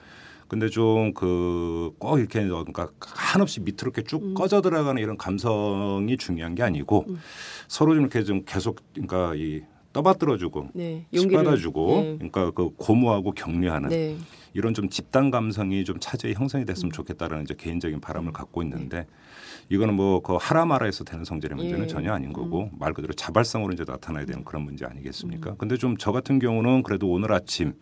근데 0.49 0.69
좀 0.69 1.15
그 1.15 1.93
꼭 1.99 2.19
이렇게 2.19 2.45
그러니까 2.47 2.91
한없이 3.01 3.61
밑으로 3.61 3.93
이렇게 3.95 4.03
쭉 4.03 4.23
음. 4.23 4.35
꺼져 4.35 4.61
들어가는 4.61 5.01
이런 5.01 5.17
감성이 5.17 6.17
중요한 6.19 6.55
게 6.55 6.63
아니고 6.63 7.07
음. 7.09 7.19
서로 7.69 7.95
좀 7.95 8.03
이렇게 8.03 8.23
좀 8.25 8.43
계속 8.45 8.81
그러니까 8.93 9.35
이 9.37 9.63
떠받들어주고 9.93 10.69
네. 10.75 11.07
받아주고 11.33 11.87
네. 12.03 12.15
그러니까 12.17 12.51
그 12.53 12.71
고무하고 12.77 13.33
격려하는 13.33 13.89
네. 13.91 14.17
이런 14.55 14.75
좀 14.75 14.89
집단 14.89 15.31
감성이 15.31 15.85
좀 15.85 15.99
차제히 16.01 16.35
형성이 16.35 16.65
됐으면 16.65 16.89
음. 16.89 16.93
좋겠다라는 16.93 17.45
이제 17.45 17.55
개인적인 17.57 18.01
바람을 18.01 18.33
갖고 18.33 18.63
있는데 18.63 19.07
이거는 19.69 19.95
뭐 19.95 20.21
그 20.21 20.37
하라마라에서 20.41 21.05
되는 21.05 21.25
성질의 21.25 21.57
문제는 21.57 21.81
예. 21.81 21.85
음. 21.85 21.89
전혀 21.89 22.13
아닌 22.13 22.33
거고 22.33 22.71
말 22.79 22.93
그대로 22.93 23.13
자발성으로 23.15 23.73
이제 23.73 23.85
나타나야 23.87 24.25
되는 24.27 24.45
그런 24.45 24.63
문제 24.63 24.85
음. 24.85 24.91
아니겠습니까? 24.91 25.55
근데 25.57 25.77
좀 25.77 25.97
저 25.99 26.11
같은 26.13 26.39
경우는 26.39 26.83
그래도 26.83 27.11
오늘 27.11 27.33
아침 27.33 27.75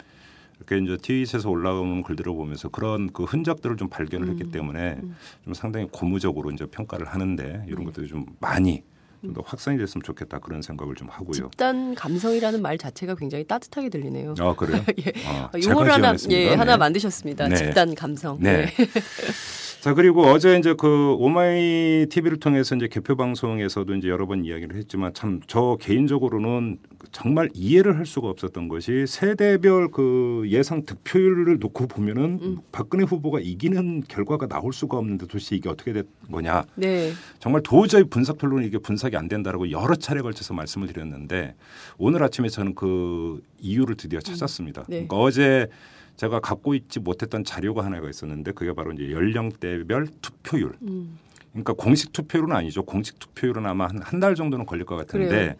이렇게 0.58 0.78
이제 0.78 0.96
트윗에서 0.96 1.48
올라오는 1.48 2.02
글들을 2.02 2.32
보면서 2.34 2.68
그런 2.68 3.10
그 3.12 3.24
흔적들을 3.24 3.76
좀 3.76 3.88
발견을 3.88 4.28
했기 4.28 4.44
음. 4.44 4.50
때문에 4.50 4.98
음. 5.02 5.16
좀 5.44 5.54
상당히 5.54 5.86
고무적으로 5.90 6.50
이제 6.50 6.66
평가를 6.66 7.06
하는데 7.06 7.64
이런 7.66 7.84
것들이 7.84 8.08
좀 8.08 8.26
많이 8.40 8.82
좀 9.22 9.34
더 9.34 9.42
확산이 9.44 9.76
됐으면 9.78 10.02
좋겠다 10.02 10.38
그런 10.38 10.62
생각을 10.62 10.94
좀 10.94 11.08
하고요. 11.08 11.32
집단 11.50 11.94
감성이라는 11.94 12.62
말 12.62 12.78
자체가 12.78 13.14
굉장히 13.16 13.44
따뜻하게 13.46 13.88
들리네요. 13.90 14.34
아 14.38 14.54
그래요? 14.54 14.82
예. 15.06 15.12
아, 15.26 15.50
용어를 15.62 15.92
하나. 15.92 16.14
예, 16.30 16.50
네. 16.50 16.54
하나 16.54 16.76
만드셨습니다. 16.76 17.48
네. 17.48 17.56
집단 17.56 17.94
감성. 17.94 18.38
네. 18.40 18.66
자 19.80 19.94
그리고 19.94 20.24
어제 20.24 20.58
이제 20.58 20.74
그 20.74 21.14
오마이 21.18 22.06
TV를 22.10 22.38
통해서 22.38 22.74
이제 22.76 22.88
개표 22.88 23.16
방송에서도 23.16 23.94
이제 23.94 24.08
여러 24.08 24.26
번 24.26 24.44
이야기를 24.44 24.76
했지만 24.76 25.14
참 25.14 25.40
저 25.46 25.76
개인적으로는 25.80 26.78
정말 27.12 27.48
이해를 27.54 27.98
할 27.98 28.06
수가 28.06 28.28
없었던 28.28 28.68
것이 28.68 29.06
세대별 29.06 29.90
그 29.90 30.44
예상 30.48 30.84
득표율을 30.84 31.58
놓고 31.58 31.86
보면은 31.86 32.38
음. 32.42 32.58
박근혜 32.72 33.04
후보가 33.04 33.40
이기는 33.40 34.02
결과가 34.08 34.46
나올 34.46 34.72
수가 34.72 34.98
없는데 34.98 35.26
도대체 35.26 35.56
이게 35.56 35.68
어떻게 35.68 35.92
된 35.92 36.04
거냐 36.30 36.64
네. 36.76 37.12
정말 37.38 37.62
도저히 37.62 38.04
분석별로는 38.04 38.66
이게 38.66 38.78
분석이 38.78 39.16
안 39.16 39.28
된다라고 39.28 39.70
여러 39.70 39.94
차례 39.96 40.20
걸쳐서 40.20 40.54
말씀을 40.54 40.88
드렸는데 40.88 41.54
오늘 41.98 42.22
아침에 42.22 42.48
저는 42.48 42.74
그 42.74 43.42
이유를 43.60 43.96
드디어 43.96 44.20
찾았습니다. 44.20 44.82
네. 44.82 45.06
그러니까 45.06 45.16
어제 45.16 45.68
제가 46.16 46.40
갖고 46.40 46.74
있지 46.74 47.00
못했던 47.00 47.44
자료가 47.44 47.84
하나가 47.84 48.08
있었는데 48.10 48.52
그게 48.52 48.72
바로 48.74 48.92
이제 48.92 49.10
연령대별 49.10 50.06
투표율. 50.20 50.74
음. 50.82 51.18
그러니까 51.52 51.72
공식 51.72 52.12
투표율은 52.12 52.52
아니죠. 52.54 52.82
공식 52.84 53.18
투표율은 53.18 53.66
아마 53.66 53.86
한 53.86 54.00
한 54.02 54.20
달 54.20 54.34
정도는 54.34 54.66
걸릴 54.66 54.84
것 54.84 54.96
같은데 54.96 55.28
그래요. 55.28 55.54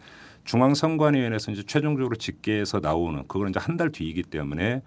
중앙선관위원회에서 0.45 1.51
이제 1.51 1.63
최종적으로 1.63 2.15
집계해서 2.15 2.79
나오는 2.79 3.21
그거는 3.27 3.49
이제 3.51 3.59
한 3.59 3.77
달 3.77 3.91
뒤이기 3.91 4.23
때문에 4.23 4.81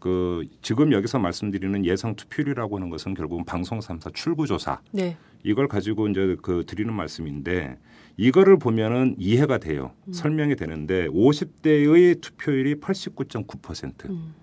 그 0.00 0.46
지금 0.62 0.92
여기서 0.92 1.18
말씀드리는 1.18 1.84
예상 1.84 2.14
투표율이라고 2.14 2.76
하는 2.76 2.88
것은 2.88 3.14
결국은 3.14 3.44
방송 3.44 3.80
3사 3.80 4.14
출구 4.14 4.46
조사 4.46 4.80
네. 4.92 5.16
이걸 5.42 5.66
가지고 5.66 6.08
이제 6.08 6.36
그 6.40 6.64
드리는 6.66 6.92
말씀인데 6.94 7.78
이거를 8.16 8.58
보면은 8.58 9.16
이해가 9.18 9.58
돼요. 9.58 9.92
음. 10.06 10.12
설명이 10.12 10.56
되는데 10.56 11.06
50대의 11.08 12.20
투표율이 12.20 12.76
89.9%. 12.76 14.08
음. 14.10 14.34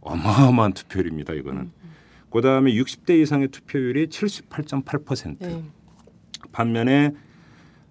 어마어마한 0.00 0.72
투표율입니다. 0.72 1.34
이거는. 1.34 1.70
그다음에 2.30 2.72
60대 2.72 3.20
이상의 3.20 3.48
투표율이 3.48 4.06
78.8%. 4.08 5.38
네. 5.40 5.64
반면에 6.52 7.12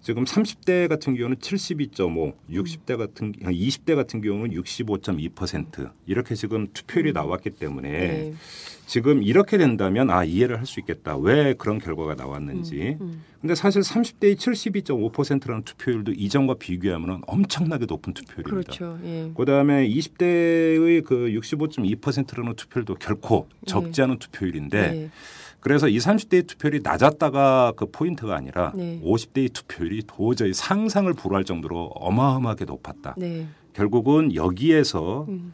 지금 0.00 0.24
30대 0.24 0.88
같은 0.88 1.16
경우는 1.16 1.38
72.5, 1.38 2.32
60대 2.50 2.96
같은 2.96 3.32
20대 3.32 3.94
같은 3.96 4.20
경우는 4.22 4.50
65.2% 4.54 5.90
이렇게 6.06 6.34
지금 6.34 6.68
투표율이 6.72 7.12
나왔기 7.12 7.50
때문에 7.50 7.90
네. 7.90 8.34
지금 8.86 9.22
이렇게 9.22 9.58
된다면 9.58 10.08
아 10.10 10.24
이해를 10.24 10.58
할 10.58 10.64
수 10.66 10.80
있겠다. 10.80 11.16
왜 11.16 11.54
그런 11.54 11.78
결과가 11.78 12.14
나왔는지. 12.14 12.96
음. 13.00 13.22
근데 13.40 13.54
사실 13.54 13.82
30대의 13.82 14.36
72.5%라는 14.36 15.62
투표율도 15.62 16.12
이전과 16.12 16.54
비교하면 16.54 17.22
엄청나게 17.26 17.86
높은 17.86 18.12
투표율입니다. 18.14 18.72
그렇죠. 18.72 18.98
예. 19.04 19.30
그다음에 19.36 19.88
20대의 19.88 21.04
그 21.04 21.28
65.2%라는 21.30 22.54
투표율도 22.54 22.94
결코 22.96 23.46
적지 23.66 24.02
않은 24.02 24.18
투표율인데 24.18 24.90
네. 24.90 25.10
그래서 25.60 25.88
20, 25.88 26.08
30대의 26.08 26.46
투표율이 26.46 26.80
낮았다가 26.82 27.72
그 27.76 27.86
포인트가 27.90 28.36
아니라 28.36 28.72
네. 28.74 29.00
50대의 29.02 29.52
투표율이 29.52 30.04
도저히 30.06 30.52
상상을 30.52 31.12
불허할 31.14 31.44
정도로 31.44 31.86
어마어마하게 31.94 32.64
높았다. 32.64 33.14
네. 33.18 33.46
결국은 33.72 34.34
여기에서 34.34 35.26
음. 35.28 35.52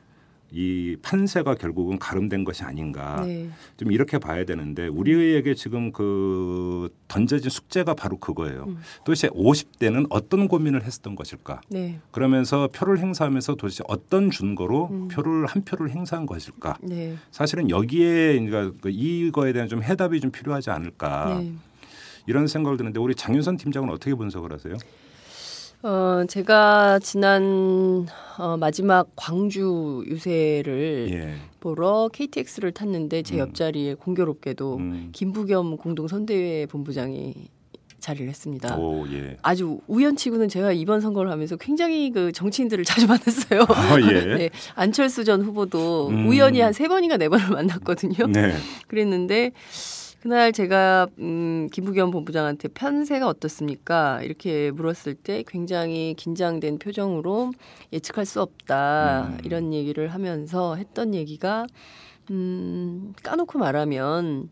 이 0.54 0.96
판세가 1.02 1.56
결국은 1.56 1.98
가름된 1.98 2.44
것이 2.44 2.62
아닌가. 2.62 3.20
네. 3.26 3.48
좀 3.76 3.90
이렇게 3.90 4.18
봐야 4.18 4.44
되는데 4.44 4.86
우리에게 4.86 5.54
지금 5.54 5.90
그 5.90 6.88
던져진 7.08 7.50
숙제가 7.50 7.94
바로 7.94 8.18
그거예요. 8.18 8.66
음. 8.68 8.78
도대체 9.04 9.28
50대는 9.30 10.06
어떤 10.10 10.46
고민을 10.46 10.84
했었던 10.84 11.16
것일까? 11.16 11.60
네. 11.68 11.98
그러면서 12.12 12.68
표를 12.72 12.98
행사하면서 13.00 13.56
도대체 13.56 13.82
어떤 13.88 14.30
준거로 14.30 14.88
음. 14.92 15.08
표를 15.08 15.46
한 15.46 15.64
표를 15.64 15.90
행사한 15.90 16.26
것일까? 16.26 16.78
네. 16.82 17.16
사실은 17.32 17.68
여기에 17.68 18.38
그러니까 18.38 18.78
그 18.80 18.90
이거에 18.90 19.52
대한 19.52 19.68
좀 19.68 19.82
해답이 19.82 20.20
좀 20.20 20.30
필요하지 20.30 20.70
않을까 20.70 21.40
네. 21.40 21.52
이런 22.28 22.46
생각을 22.46 22.76
드는데 22.76 23.00
우리 23.00 23.16
장윤선 23.16 23.56
팀장은 23.56 23.90
어떻게 23.90 24.14
분석을 24.14 24.52
하세요? 24.52 24.74
어, 25.86 26.24
제가 26.26 26.98
지난 27.00 28.06
어, 28.38 28.56
마지막 28.56 29.06
광주 29.16 30.02
유세를 30.06 31.08
예. 31.10 31.34
보러 31.60 32.08
KTX를 32.10 32.72
탔는데 32.72 33.20
제 33.22 33.34
음. 33.34 33.40
옆자리에 33.40 33.94
공교롭게도 33.94 34.76
음. 34.76 35.10
김부겸 35.12 35.76
공동선대위 35.76 36.66
본부장이 36.66 37.34
자리를 38.00 38.26
했습니다. 38.28 38.76
오 38.78 39.06
예. 39.12 39.36
아주 39.42 39.80
우연치고는 39.86 40.48
제가 40.48 40.72
이번 40.72 41.02
선거를 41.02 41.30
하면서 41.30 41.56
굉장히 41.56 42.10
그 42.10 42.32
정치인들을 42.32 42.82
자주 42.86 43.06
만났어요. 43.06 43.66
아, 43.68 44.00
예. 44.00 44.24
네, 44.36 44.50
안철수 44.74 45.22
전 45.24 45.42
후보도 45.42 46.08
음. 46.08 46.26
우연히 46.28 46.60
한 46.60 46.72
세 46.72 46.88
번인가 46.88 47.18
네 47.18 47.28
번을 47.28 47.48
만났거든요. 47.52 48.26
네. 48.28 48.54
그랬는데 48.88 49.52
그날 50.24 50.52
제가 50.52 51.06
음, 51.18 51.68
김부겸 51.70 52.10
본부장한테 52.10 52.68
편세가 52.68 53.28
어떻습니까? 53.28 54.22
이렇게 54.22 54.70
물었을 54.70 55.14
때 55.14 55.44
굉장히 55.46 56.14
긴장된 56.16 56.78
표정으로 56.78 57.52
예측할 57.92 58.24
수 58.24 58.40
없다 58.40 59.28
음. 59.28 59.38
이런 59.44 59.74
얘기를 59.74 60.08
하면서 60.08 60.76
했던 60.76 61.14
얘기가 61.14 61.66
음, 62.30 63.12
까놓고 63.22 63.58
말하면 63.58 64.48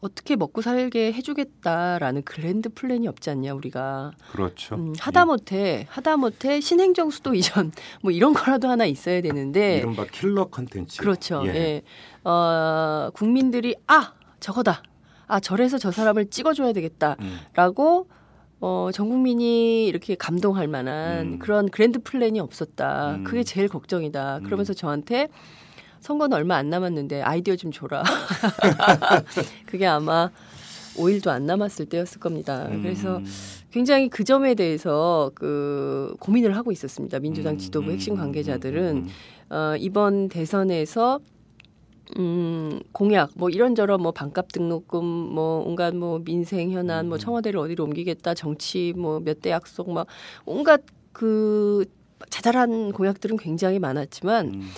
어떻게 0.00 0.34
먹고 0.34 0.62
살게 0.62 1.12
해주겠다라는 1.12 2.24
그랜드 2.24 2.68
플랜이 2.68 3.06
없지 3.06 3.30
않냐 3.30 3.54
우리가 3.54 4.10
그렇죠. 4.32 4.74
음, 4.74 4.94
하다못해 4.98 5.86
하다못해 5.90 6.60
신행정 6.60 7.10
수도 7.10 7.34
이전 7.38 7.70
뭐 8.02 8.10
이런 8.10 8.32
거라도 8.32 8.66
하나 8.68 8.84
있어야 8.84 9.14
예. 9.14 9.20
되는데 9.20 9.76
이른바 9.78 10.06
킬러 10.06 10.46
컨텐츠. 10.46 11.00
그렇죠. 11.00 11.44
예. 11.46 11.54
예. 11.54 11.82
어, 12.28 13.10
국민들이 13.14 13.76
아 13.86 14.14
저거다. 14.40 14.82
아 15.26 15.40
저래서 15.40 15.78
저 15.78 15.90
사람을 15.90 16.26
찍어줘야 16.26 16.68
음. 16.68 16.72
되겠다라고 16.72 18.08
어, 18.60 18.90
전 18.92 19.08
국민이 19.08 19.86
이렇게 19.86 20.14
감동할 20.14 20.68
만한 20.68 21.34
음. 21.34 21.38
그런 21.38 21.68
그랜드 21.68 21.98
플랜이 22.02 22.40
없었다. 22.40 23.16
음. 23.16 23.24
그게 23.24 23.42
제일 23.42 23.68
걱정이다. 23.68 24.38
음. 24.38 24.44
그러면서 24.44 24.72
저한테 24.72 25.28
선거는 26.00 26.36
얼마 26.36 26.56
안 26.56 26.70
남았는데 26.70 27.22
아이디어 27.22 27.56
좀 27.56 27.72
줘라. 27.72 28.02
그게 29.66 29.86
아마 29.86 30.30
5일도 30.96 31.28
안 31.28 31.46
남았을 31.46 31.86
때였을 31.86 32.20
겁니다. 32.20 32.68
그래서 32.70 33.18
음. 33.18 33.26
굉장히 33.70 34.08
그 34.08 34.24
점에 34.24 34.54
대해서 34.54 35.30
그 35.34 36.14
고민을 36.20 36.56
하고 36.56 36.72
있었습니다. 36.72 37.18
민주당 37.18 37.54
음, 37.54 37.58
지도부 37.58 37.88
음, 37.88 37.92
핵심 37.94 38.14
음, 38.14 38.18
관계자들은 38.18 38.96
음, 38.96 39.08
어, 39.50 39.74
이번 39.78 40.28
대선에서 40.28 41.20
음, 42.18 42.80
공약 42.92 43.30
뭐 43.34 43.48
이런저런 43.50 44.00
뭐 44.02 44.12
반값 44.12 44.52
등록금 44.52 45.04
뭐 45.04 45.64
온갖 45.66 45.94
뭐 45.94 46.20
민생 46.24 46.70
현안 46.70 47.08
뭐 47.08 47.16
음. 47.16 47.18
청와대를 47.18 47.58
어디로 47.58 47.84
옮기겠다 47.84 48.34
정치 48.34 48.92
뭐 48.96 49.20
몇 49.20 49.40
대 49.40 49.50
약속 49.50 49.90
막 49.90 50.06
온갖 50.46 50.82
그 51.12 51.84
자잘한 52.30 52.92
공약들은 52.92 53.36
굉장히 53.36 53.78
많았지만 53.78 54.46
음. 54.46 54.68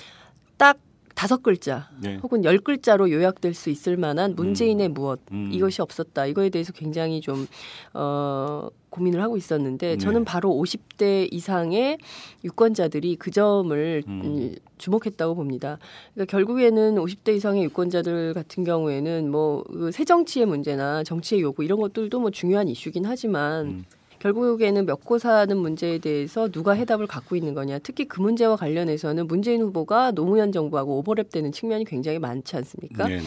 딱 0.56 0.78
다섯 1.16 1.42
글자 1.42 1.88
네. 1.98 2.18
혹은 2.22 2.44
열 2.44 2.58
글자로 2.58 3.10
요약될 3.10 3.54
수 3.54 3.70
있을 3.70 3.96
만한 3.96 4.36
문재인의 4.36 4.90
무엇 4.90 5.20
음. 5.32 5.48
이것이 5.50 5.80
없었다. 5.80 6.26
이거에 6.26 6.50
대해서 6.50 6.72
굉장히 6.72 7.22
좀 7.22 7.46
어, 7.94 8.68
고민을 8.90 9.22
하고 9.22 9.38
있었는데 9.38 9.92
네. 9.92 9.96
저는 9.96 10.26
바로 10.26 10.50
50대 10.50 11.32
이상의 11.32 11.96
유권자들이 12.44 13.16
그 13.16 13.30
점을 13.30 14.02
음. 14.06 14.20
음, 14.24 14.54
주목했다고 14.76 15.34
봅니다. 15.34 15.78
그러니까 16.14 16.30
결국에는 16.30 16.96
50대 16.96 17.34
이상의 17.34 17.64
유권자들 17.64 18.34
같은 18.34 18.62
경우에는 18.62 19.30
뭐 19.30 19.64
새 19.92 20.04
정치의 20.04 20.46
문제나 20.46 21.02
정치의 21.04 21.40
요구 21.40 21.64
이런 21.64 21.80
것들도 21.80 22.20
뭐 22.20 22.30
중요한 22.30 22.68
이슈긴 22.68 23.06
하지만 23.06 23.66
음. 23.66 23.84
결국에는 24.26 24.86
먹고 24.86 25.18
사는 25.18 25.56
문제에 25.56 25.98
대해서 25.98 26.48
누가 26.48 26.72
해답을 26.72 27.06
갖고 27.06 27.36
있는 27.36 27.54
거냐. 27.54 27.78
특히 27.78 28.06
그 28.06 28.20
문제와 28.20 28.56
관련해서는 28.56 29.28
문재인 29.28 29.62
후보가 29.62 30.12
노무현 30.12 30.50
정부하고 30.50 31.02
오버랩되는 31.02 31.52
측면이 31.52 31.84
굉장히 31.84 32.18
많지 32.18 32.56
않습니까? 32.56 33.06
네네. 33.06 33.22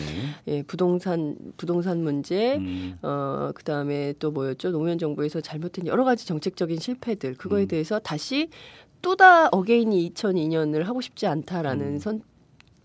예, 0.47 0.63
부동산 0.63 1.35
부동산 1.55 2.03
문제, 2.03 2.57
음. 2.57 2.97
어 3.01 3.51
그다음에 3.55 4.13
또 4.19 4.31
뭐였죠? 4.31 4.71
노무현 4.71 4.97
정부에서 4.97 5.39
잘못된 5.39 5.88
여러 5.88 6.03
가지 6.03 6.27
정책적인 6.27 6.79
실패들 6.79 7.35
그거에 7.35 7.63
음. 7.63 7.67
대해서 7.67 7.99
다시 7.99 8.49
또다 9.01 9.47
어게인이 9.49 10.12
2002년을 10.13 10.83
하고 10.83 10.99
싶지 10.99 11.27
않다라는 11.27 11.85
음. 11.85 11.97
선 11.99 12.21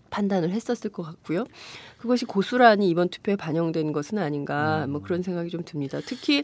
판단을 0.09 0.51
했었을 0.51 0.89
것 0.91 1.03
같고요. 1.03 1.45
그것이 1.97 2.25
고스란히 2.25 2.89
이번 2.89 3.09
투표에 3.09 3.35
반영된 3.35 3.91
것은 3.91 4.17
아닌가 4.17 4.85
음. 4.85 4.91
뭐 4.91 5.01
그런 5.01 5.23
생각이 5.23 5.49
좀 5.49 5.63
듭니다. 5.65 5.99
특히 6.05 6.43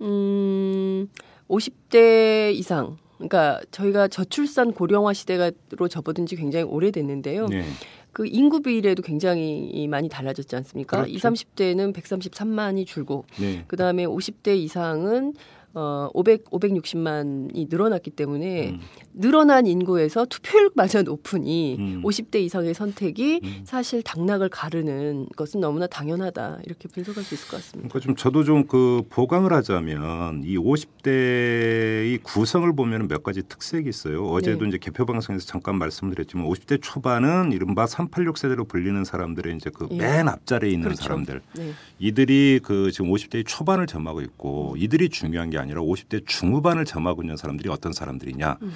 음 0.00 1.08
50대 1.48 2.54
이상 2.54 2.98
그러니까 3.16 3.60
저희가 3.70 4.08
저출산 4.08 4.72
고령화 4.72 5.12
시대로 5.12 5.88
접어든 5.88 6.26
지 6.26 6.36
굉장히 6.36 6.64
오래됐는데요. 6.64 7.46
네. 7.46 7.64
그 8.12 8.26
인구 8.26 8.62
비례도 8.62 9.02
굉장히 9.02 9.86
많이 9.88 10.08
달라졌지 10.08 10.56
않습니까? 10.56 11.04
그렇죠. 11.04 11.12
20, 11.12 11.56
30대는 11.56 11.94
133만이 11.94 12.86
줄고 12.86 13.24
네. 13.38 13.64
그다음에 13.68 14.06
50대 14.06 14.56
이상은 14.56 15.34
어 15.74 16.08
500, 16.14 16.44
560만이 16.50 17.68
늘어났기 17.68 18.10
때문에 18.10 18.70
음. 18.70 18.80
늘어난 19.12 19.66
인구에서 19.66 20.24
투표율마저 20.26 21.02
높으니 21.02 21.76
음. 21.78 22.02
50대 22.04 22.36
이상의 22.36 22.74
선택이 22.74 23.40
음. 23.42 23.60
사실 23.64 24.02
당락을 24.02 24.48
가르는 24.48 25.26
것은 25.36 25.60
너무나 25.60 25.86
당연하다 25.86 26.60
이렇게 26.64 26.88
분석할 26.88 27.24
수 27.24 27.34
있을 27.34 27.48
것 27.48 27.56
같습니다. 27.56 27.88
그러니까 27.88 28.00
좀 28.00 28.14
저도 28.14 28.44
좀 28.44 28.68
그 28.68 29.02
보강을 29.08 29.52
하자면 29.52 30.42
이 30.44 30.56
50대의 30.56 32.22
구성을 32.22 32.70
보면 32.74 33.08
몇 33.08 33.22
가지 33.22 33.42
특색이 33.42 33.88
있어요. 33.88 34.26
어제도 34.28 34.64
네. 34.64 34.68
이제 34.68 34.78
개표 34.78 35.06
방송에서 35.06 35.46
잠깐 35.46 35.76
말씀드렸지만 35.76 36.46
50대 36.46 36.80
초반은 36.82 37.52
이른바 37.52 37.86
386 37.86 38.38
세대로 38.38 38.64
불리는 38.64 39.02
사람들의 39.04 39.56
이제 39.56 39.70
그 39.72 39.88
예. 39.92 39.96
맨 39.96 40.28
앞자리에 40.28 40.70
있는 40.70 40.84
그렇죠. 40.84 41.02
사람들. 41.02 41.40
네. 41.56 41.72
이들이 41.98 42.60
그 42.62 42.90
지금 42.92 43.10
50대의 43.10 43.44
초반을 43.46 43.86
점하고 43.86 44.20
있고 44.20 44.74
이들이 44.78 45.08
중요한 45.08 45.50
게 45.50 45.57
아니라 45.58 45.82
50대 45.82 46.26
중후반을 46.26 46.84
점하고 46.84 47.22
있는 47.22 47.36
사람들이 47.36 47.68
어떤 47.68 47.92
사람들이냐. 47.92 48.58
음. 48.62 48.72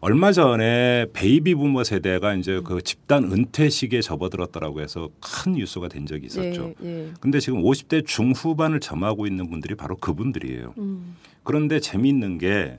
얼마 0.00 0.30
전에 0.30 1.06
베이비 1.12 1.56
부머 1.56 1.82
세대가 1.82 2.34
이제 2.34 2.60
그 2.64 2.82
집단 2.82 3.24
은퇴 3.24 3.68
시기에 3.68 4.00
접어들었다라고 4.00 4.80
해서 4.80 5.08
큰 5.20 5.52
뉴스가 5.52 5.88
된 5.88 6.06
적이 6.06 6.26
있었죠. 6.26 6.68
네, 6.68 6.74
네. 6.78 7.12
근데 7.20 7.40
지금 7.40 7.62
50대 7.62 8.06
중후반을 8.06 8.78
점하고 8.78 9.26
있는 9.26 9.50
분들이 9.50 9.74
바로 9.74 9.96
그분들이에요. 9.96 10.74
음, 10.78 11.16
그런데 11.42 11.80
재미있는 11.80 12.38
게 12.38 12.78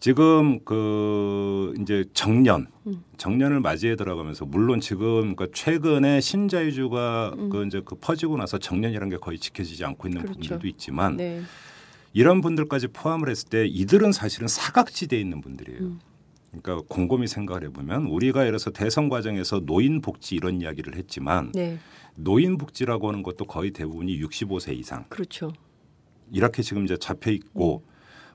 지금 0.00 0.58
그 0.64 1.74
이제 1.80 2.04
정년 2.14 2.66
음. 2.86 3.02
정년을 3.18 3.60
맞이해 3.60 3.96
들어가면서 3.96 4.44
물론 4.44 4.80
지금 4.80 5.34
그러니까 5.34 5.46
최근에 5.52 6.20
신자유주가 6.20 7.34
음. 7.38 7.50
그 7.50 7.66
이제 7.66 7.82
그 7.84 7.94
퍼지고 7.94 8.36
나서 8.36 8.58
정년이라는 8.58 9.10
게 9.10 9.16
거의 9.18 9.38
지켜지지 9.38 9.84
않고 9.84 10.08
있는 10.08 10.22
그렇죠. 10.22 10.38
분들도 10.38 10.68
있지만 10.68 11.16
네. 11.16 11.42
이런 12.14 12.40
분들까지 12.40 12.88
포함을 12.88 13.28
했을 13.28 13.48
때 13.48 13.66
이들은 13.66 14.12
사실은 14.12 14.48
사각지대에 14.48 15.20
있는 15.20 15.40
분들이에요. 15.40 15.80
음. 15.80 16.00
그러니까 16.62 16.86
곰곰이 16.88 17.26
생각을 17.26 17.64
해보면 17.64 18.06
우리가 18.06 18.40
예를 18.40 18.52
들어서 18.52 18.70
대선 18.70 19.08
과정에서 19.08 19.60
노인 19.60 20.00
복지 20.00 20.36
이런 20.36 20.60
이야기를 20.60 20.94
했지만 20.96 21.50
네. 21.52 21.78
노인 22.14 22.56
복지라고 22.56 23.08
하는 23.08 23.24
것도 23.24 23.44
거의 23.46 23.72
대부분이 23.72 24.20
65세 24.22 24.78
이상 24.78 25.04
그렇죠. 25.08 25.52
이렇게 26.32 26.62
지금 26.62 26.84
이제 26.84 26.96
잡혀 26.96 27.32
있고 27.32 27.84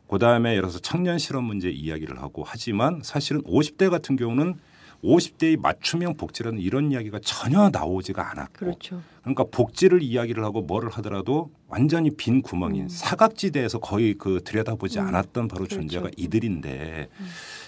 그다음에 0.10 0.52
예를 0.52 0.64
들어서 0.64 0.80
청년 0.80 1.18
실업 1.18 1.44
문제 1.44 1.70
이야기를 1.70 2.22
하고 2.22 2.44
하지만 2.46 3.00
사실은 3.04 3.42
50대 3.44 3.90
같은 3.90 4.18
경우는 4.18 4.56
50대의 5.04 5.60
맞춤형 5.60 6.18
복지라는 6.18 6.60
이런 6.60 6.92
이야기가 6.92 7.20
전혀 7.24 7.70
나오지가 7.70 8.32
않았고 8.32 8.60
그렇죠. 8.60 9.02
그러니까 9.22 9.46
복지를 9.52 10.02
이야기를 10.02 10.44
하고 10.44 10.62
뭐를 10.62 10.90
하더라도 10.90 11.52
완전히 11.68 12.12
빈 12.12 12.42
구멍인 12.42 12.90
사각지대에서 12.90 13.80
거의 13.80 14.16
그 14.16 14.42
들여다보지 14.44 15.00
음. 15.00 15.08
않았던 15.08 15.48
바로 15.48 15.66
그렇죠. 15.66 15.76
존재가 15.76 16.10
이들인데 16.18 17.10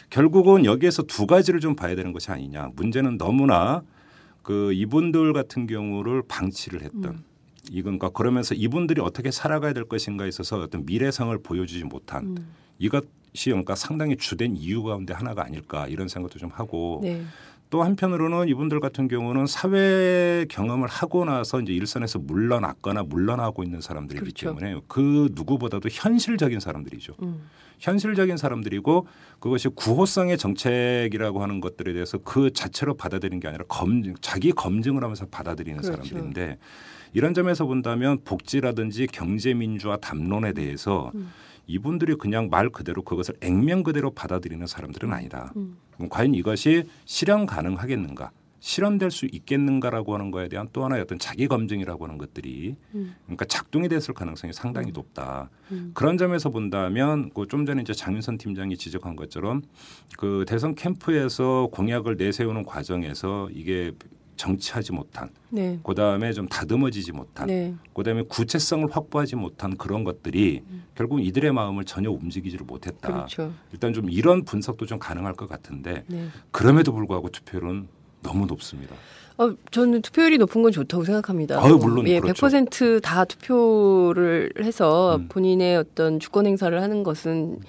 결국은 0.10 0.66
여기에서 0.66 1.04
두 1.04 1.26
가지를 1.26 1.60
좀 1.60 1.76
봐야 1.76 1.96
되는 1.96 2.12
것이 2.12 2.32
아니냐. 2.32 2.72
문제는 2.76 3.18
너무나 3.18 3.82
그 4.44 4.74
이분들 4.74 5.34
같은 5.34 5.68
경우를 5.68 6.24
방치를 6.28 6.82
했던 6.82 7.06
음. 7.06 7.24
이건 7.70 8.00
그러니까 8.00 8.10
그러면서 8.10 8.56
이분들이 8.56 9.02
어떻게 9.02 9.32
살아가야 9.32 9.74
될 9.74 9.86
것인가에 9.86 10.28
있어서 10.28 10.60
어떤 10.60 10.86
미래상을 10.86 11.38
보여주지 11.44 11.84
못한 11.86 12.26
음. 12.26 12.48
이것 12.80 13.06
이 13.34 13.44
그러니까 13.46 13.76
상당히 13.76 14.18
주된 14.18 14.56
이유 14.56 14.84
가운데 14.84 15.14
하나가 15.14 15.44
아닐까 15.46 15.88
이런 15.88 16.08
생각도 16.08 16.38
좀 16.38 16.50
하고 16.50 17.00
네. 17.04 17.24
또 17.70 17.84
한편으로는 17.84 18.50
이분들 18.50 18.82
같은 18.82 19.08
경우는 19.08 19.48
사회 19.48 20.46
경험을 20.50 20.90
하고 20.90 21.24
나서 21.24 21.62
이제 21.62 21.72
일선에서 21.72 22.20
물러났거나 22.20 23.04
물러나고 23.04 23.64
있는 23.64 23.80
사람들이기 23.80 24.20
그렇죠. 24.20 24.48
때문에 24.48 24.82
그 24.90 25.30
누구보다도 25.34 25.88
현실적인 25.90 26.60
사람들이죠. 26.60 27.14
음. 27.22 27.48
현실적인 27.80 28.36
사람들이고 28.36 29.08
그것이 29.40 29.70
구호성의 29.70 30.38
정책이라고 30.38 31.42
하는 31.42 31.62
것들에 31.62 31.94
대해서 31.94 32.18
그 32.18 32.52
자체로 32.52 32.94
받아들이는 32.94 33.40
게 33.40 33.48
아니라 33.48 33.64
검증, 33.70 34.16
자기 34.22 34.52
검증을 34.52 35.02
하면서 35.02 35.26
받아들이는 35.26 35.82
그렇죠. 35.82 36.04
사람들인데 36.04 36.58
이런 37.14 37.34
점에서 37.34 37.66
본다면 37.66 38.20
복지라든지 38.24 39.08
경제민주화 39.08 39.98
담론에 39.98 40.54
대해서 40.54 41.12
음. 41.16 41.32
이분들이 41.72 42.16
그냥 42.16 42.50
말 42.50 42.70
그대로 42.70 43.02
그것을 43.02 43.36
액면 43.42 43.84
그대로 43.84 44.12
받아들이는 44.12 44.68
사람들은 44.68 45.14
아니다. 45.14 45.54
음. 45.56 45.78
과연 46.10 46.36
이것이 46.36 46.84
실현 47.06 47.46
가능하겠는가? 47.46 48.32
실현될 48.64 49.10
수 49.10 49.26
있겠는가라고 49.26 50.14
하는 50.14 50.30
거에 50.30 50.48
대한 50.48 50.68
또 50.72 50.86
하나의 50.86 51.02
어떤 51.02 51.18
자기 51.18 51.48
검증이라고 51.48 52.06
하는 52.06 52.20
것들이 52.20 52.76
음. 52.94 53.16
그러니까 53.26 53.46
작동이 53.46 53.90
됐을 53.90 54.14
가능성이 54.14 54.54
상당히 54.54 54.92
높다. 54.92 55.50
음. 55.72 55.92
그런 55.96 56.18
점에서 56.18 56.50
본다면 56.50 57.32
그 57.34 57.48
좀 57.48 57.66
전에 57.66 57.82
이제 57.82 57.94
장윤선 57.94 58.38
팀장이 58.38 58.78
지적한 58.78 59.16
것처럼 59.16 59.64
그 60.18 60.46
대선 60.48 60.76
캠프에서 60.76 61.70
공약을 61.72 62.18
내세우는 62.18 62.64
과정에서 62.64 63.50
이게 63.52 63.94
정치하지 64.36 64.92
못한 64.94 65.30
네. 65.50 65.80
그다음에 65.84 66.34
좀 66.34 66.48
다듬어지지 66.48 67.12
못한 67.12 67.48
네. 67.48 67.76
그다음에 67.94 68.24
구체성을 68.24 68.88
확보하지 68.90 69.36
못한 69.36 69.78
그런 69.78 70.04
것들이 70.04 70.64
결국 70.96 71.24
이들의 71.24 71.52
마음을 71.52 71.84
전혀 71.86 72.10
움직이지를 72.12 72.66
못했다. 72.66 73.10
음. 73.10 73.14
그렇죠. 73.14 73.54
일단 73.72 73.94
좀 73.94 74.10
이런 74.10 74.44
분석도 74.44 74.86
좀 74.86 75.00
가능할 75.00 75.34
것 75.34 75.48
같은데 75.48 76.04
네. 76.08 76.28
그럼에도 76.52 76.92
불구하고 76.94 77.30
투표율은 77.30 77.88
너무 78.22 78.46
높습니다. 78.46 78.96
어, 79.38 79.56
저는 79.72 80.02
투표율이 80.02 80.38
높은 80.38 80.62
건 80.62 80.72
좋다고 80.72 81.04
생각합니다. 81.04 81.64
아유, 81.64 81.78
물론 81.82 82.08
예, 82.08 82.20
그렇죠. 82.20 82.46
100%다 82.46 83.26
투표를 83.26 84.52
해서 84.60 85.16
음. 85.16 85.28
본인의 85.30 85.78
어떤 85.78 86.20
주권 86.20 86.46
행사를 86.46 86.80
하는 86.80 87.04
것은 87.04 87.60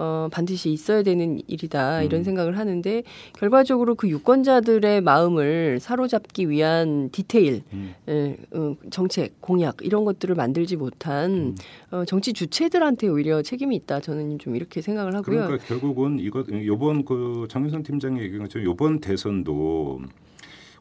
어, 0.00 0.28
반드시 0.32 0.70
있어야 0.70 1.02
되는 1.02 1.42
일이다 1.46 2.00
이런 2.00 2.22
음. 2.22 2.24
생각을 2.24 2.56
하는데 2.56 3.02
결과적으로 3.34 3.94
그 3.96 4.08
유권자들의 4.08 5.02
마음을 5.02 5.78
사로잡기 5.78 6.48
위한 6.48 7.10
디테일, 7.10 7.62
음. 7.74 7.94
예, 8.08 8.38
어, 8.52 8.76
정책, 8.88 9.42
공약 9.42 9.76
이런 9.82 10.06
것들을 10.06 10.34
만들지 10.34 10.76
못한 10.76 11.54
어, 11.90 12.06
정치 12.06 12.32
주체들한테 12.32 13.08
오히려 13.08 13.42
책임이 13.42 13.76
있다. 13.76 14.00
저는 14.00 14.38
좀 14.38 14.56
이렇게 14.56 14.80
생각을 14.80 15.14
하고요. 15.16 15.46
그러니까 15.46 15.66
결국은 15.66 16.18
이거 16.18 16.46
요번 16.64 17.04
그 17.04 17.46
장윤선 17.50 17.82
팀장이 17.82 18.22
얘기한 18.22 18.44
것처럼 18.44 18.66
요번 18.66 19.00
대선도 19.00 20.00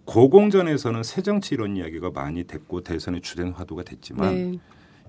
고공전에서는 0.05 1.03
새 1.03 1.21
정치 1.21 1.55
이런 1.55 1.75
이야기가 1.75 2.12
많이 2.12 2.45
됐고 2.45 2.84
대선의 2.84 3.19
주된 3.19 3.49
화두가 3.49 3.84
됐지만 3.84 4.34
네, 4.34 4.60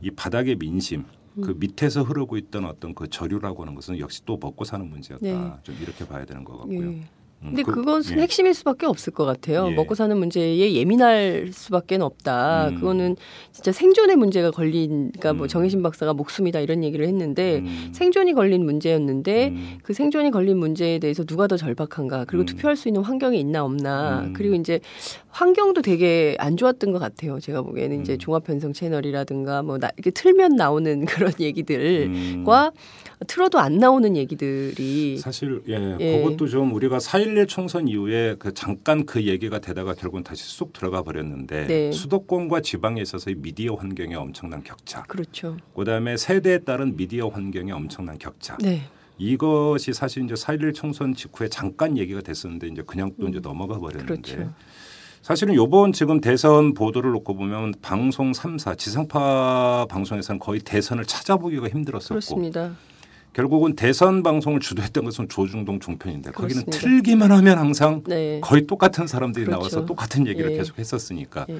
이 0.02 0.10
바닥의 0.10 0.56
민심 0.56 1.04
그 1.40 1.50
음. 1.50 1.58
밑에서 1.58 2.02
흐르고 2.02 2.36
있던 2.36 2.64
어떤 2.64 2.94
그 2.94 3.08
저류라고 3.08 3.62
하는 3.62 3.74
것은 3.74 3.98
역시 3.98 4.24
또 4.24 4.38
먹고 4.40 4.64
사는 4.64 4.88
문제였다. 4.88 5.24
네. 5.24 5.52
좀 5.62 5.76
이렇게 5.80 6.06
봐야 6.06 6.24
되는 6.24 6.44
것 6.44 6.54
예. 6.54 6.58
같고요. 6.58 6.80
음, 6.80 7.06
근데 7.42 7.62
그- 7.62 7.72
그, 7.72 7.82
것은 7.84 8.18
예. 8.18 8.22
핵심일 8.22 8.52
수밖에 8.52 8.84
없을 8.86 9.14
것 9.14 9.24
같아요. 9.24 9.68
예. 9.70 9.74
먹고 9.74 9.94
사는 9.94 10.16
문제에 10.16 10.74
예민할 10.74 11.48
수밖에 11.52 11.96
없다. 11.96 12.68
음. 12.68 12.74
그거는 12.76 13.16
진짜 13.52 13.72
생존의 13.72 14.16
문제가 14.16 14.50
걸린, 14.50 15.10
그러니까 15.12 15.32
뭐 15.32 15.46
음. 15.46 15.48
정혜신 15.48 15.82
박사가 15.82 16.12
목숨이다 16.12 16.60
이런 16.60 16.84
얘기를 16.84 17.06
했는데 17.08 17.60
음. 17.60 17.90
생존이 17.94 18.34
걸린 18.34 18.64
문제였는데 18.64 19.48
음. 19.48 19.78
그 19.82 19.94
생존이 19.94 20.30
걸린 20.30 20.58
문제에 20.58 20.98
대해서 20.98 21.24
누가 21.24 21.46
더 21.46 21.56
절박한가 21.56 22.26
그리고 22.26 22.42
음. 22.42 22.46
투표할 22.46 22.76
수 22.76 22.88
있는 22.88 23.02
환경이 23.02 23.40
있나 23.40 23.64
없나 23.64 24.24
음. 24.26 24.32
그리고 24.34 24.54
이제 24.54 24.80
환경도 25.30 25.80
되게 25.80 26.36
안 26.38 26.58
좋았던 26.58 26.92
것 26.92 26.98
같아요. 26.98 27.40
제가 27.40 27.62
보기에는 27.62 28.02
이제 28.02 28.14
음. 28.14 28.18
종합편성 28.18 28.74
채널이라든가 28.74 29.62
뭐 29.62 29.78
나, 29.78 29.88
이렇게 29.96 30.10
틀면 30.10 30.56
나오는 30.56 31.04
그런 31.06 31.32
얘기들과 31.40 32.66
음. 32.68 32.74
틀어도 33.26 33.58
안 33.58 33.76
나오는 33.76 34.16
얘기들이 34.16 35.18
사실 35.18 35.62
예, 35.68 35.96
예. 36.00 36.22
그것도 36.22 36.48
좀 36.48 36.72
우리가 36.72 36.98
4.11 36.98 37.48
총선 37.48 37.86
이후에 37.86 38.36
그 38.38 38.54
잠깐 38.54 39.04
그 39.04 39.24
얘기가 39.24 39.58
되다가 39.58 39.94
결국은 39.94 40.22
다시 40.22 40.44
쑥 40.44 40.72
들어가 40.72 41.02
버렸는데 41.02 41.66
네. 41.66 41.92
수도권과 41.92 42.62
지방에 42.62 43.00
있어서의 43.02 43.36
미디어 43.36 43.74
환경의 43.74 44.16
엄청난 44.16 44.62
격차, 44.62 45.02
그렇죠. 45.02 45.56
그다음에 45.74 46.16
세대에 46.16 46.58
따른 46.60 46.96
미디어 46.96 47.28
환경의 47.28 47.72
엄청난 47.72 48.16
격차. 48.18 48.56
네. 48.62 48.82
이것이 49.18 49.92
사실 49.92 50.24
이제 50.24 50.32
4.11 50.32 50.74
총선 50.74 51.14
직후에 51.14 51.48
잠깐 51.48 51.98
얘기가 51.98 52.22
됐었는데 52.22 52.68
이제 52.68 52.82
그냥 52.86 53.12
또 53.20 53.28
이제 53.28 53.38
넘어가 53.38 53.78
버렸는데 53.78 54.06
그렇죠. 54.06 54.54
사실은 55.20 55.54
요번 55.54 55.92
지금 55.92 56.22
대선 56.22 56.72
보도를 56.72 57.10
놓고 57.10 57.34
보면 57.34 57.74
방송 57.82 58.32
3사 58.32 58.78
지상파 58.78 59.86
방송에서는 59.90 60.38
거의 60.38 60.60
대선을 60.60 61.04
찾아보기가 61.04 61.68
힘들었었고 61.68 62.14
그렇습니다. 62.14 62.74
결국은 63.32 63.76
대선 63.76 64.22
방송을 64.22 64.60
주도했던 64.60 65.04
것은 65.04 65.28
조중동 65.28 65.78
종편인데 65.80 66.32
거기는 66.32 66.64
그렇습니다. 66.64 66.78
틀기만 66.78 67.30
하면 67.30 67.58
항상 67.58 68.02
네. 68.06 68.40
거의 68.42 68.66
똑같은 68.66 69.06
사람들이 69.06 69.44
그렇죠. 69.44 69.58
나와서 69.60 69.86
똑같은 69.86 70.26
얘기를 70.26 70.52
예. 70.52 70.56
계속 70.56 70.78
했었으니까 70.78 71.46
예. 71.48 71.58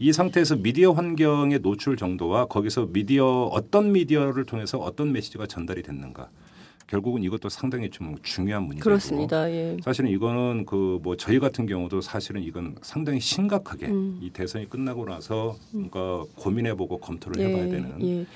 이 0.00 0.12
상태에서 0.12 0.56
미디어 0.56 0.92
환경의 0.92 1.60
노출 1.60 1.96
정도와 1.96 2.46
거기서 2.46 2.88
미디어 2.92 3.44
어떤 3.52 3.92
미디어를 3.92 4.44
통해서 4.44 4.78
어떤 4.78 5.12
메시지가 5.12 5.46
전달이 5.46 5.82
됐는가 5.82 6.28
결국은 6.88 7.22
이것도 7.22 7.48
상당히 7.48 7.88
좀 7.88 8.16
중요한 8.22 8.64
문제고 8.64 8.84
그렇습니다. 8.84 9.48
예. 9.50 9.76
사실은 9.82 10.10
이거는 10.10 10.66
그 10.66 10.98
뭐 11.02 11.16
저희 11.16 11.38
같은 11.38 11.66
경우도 11.66 12.00
사실은 12.00 12.42
이건 12.42 12.74
상당히 12.82 13.18
심각하게 13.20 13.86
음. 13.86 14.18
이 14.20 14.30
대선이 14.30 14.68
끝나고 14.68 15.04
나서 15.06 15.56
그러니까 15.70 16.24
고민해보고 16.36 16.98
검토를 16.98 17.40
예, 17.40 17.46
해봐야 17.48 17.68
되는 17.68 17.94
예. 18.02 18.26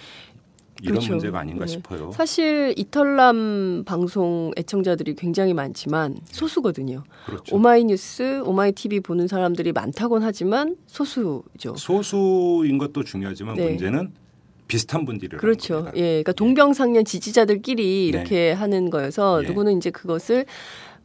이런 0.83 0.95
그렇죠. 0.97 1.13
문제가 1.13 1.41
아닌가 1.41 1.65
네. 1.65 1.73
싶어요. 1.73 2.11
사실 2.13 2.75
이털남 2.77 3.85
방송 3.87 4.53
애청자들이 4.57 5.15
굉장히 5.15 5.55
많지만 5.55 6.17
소수거든요. 6.27 7.05
그렇죠. 7.27 7.57
오마이뉴스, 7.57 8.43
오마이TV 8.45 9.01
보는 9.01 9.27
사람들이 9.29 9.73
많다곤 9.73 10.23
하지만 10.23 10.77
소수죠. 10.87 11.77
소수인 11.77 12.79
것도 12.79 13.05
중요하지만 13.05 13.57
네. 13.57 13.71
문제는 13.71 14.13
비슷한 14.69 15.05
분들이라는 15.05 15.41
그렇죠. 15.41 15.75
겁니다. 15.75 15.97
예, 15.97 16.03
그러니까 16.23 16.33
동병상련 16.33 17.05
지지자들끼리 17.05 17.85
네. 17.85 18.19
이렇게 18.19 18.53
하는 18.53 18.91
거여서 18.91 19.45
예. 19.45 19.49
누구는 19.49 19.77
이제 19.77 19.91
그것을 19.91 20.45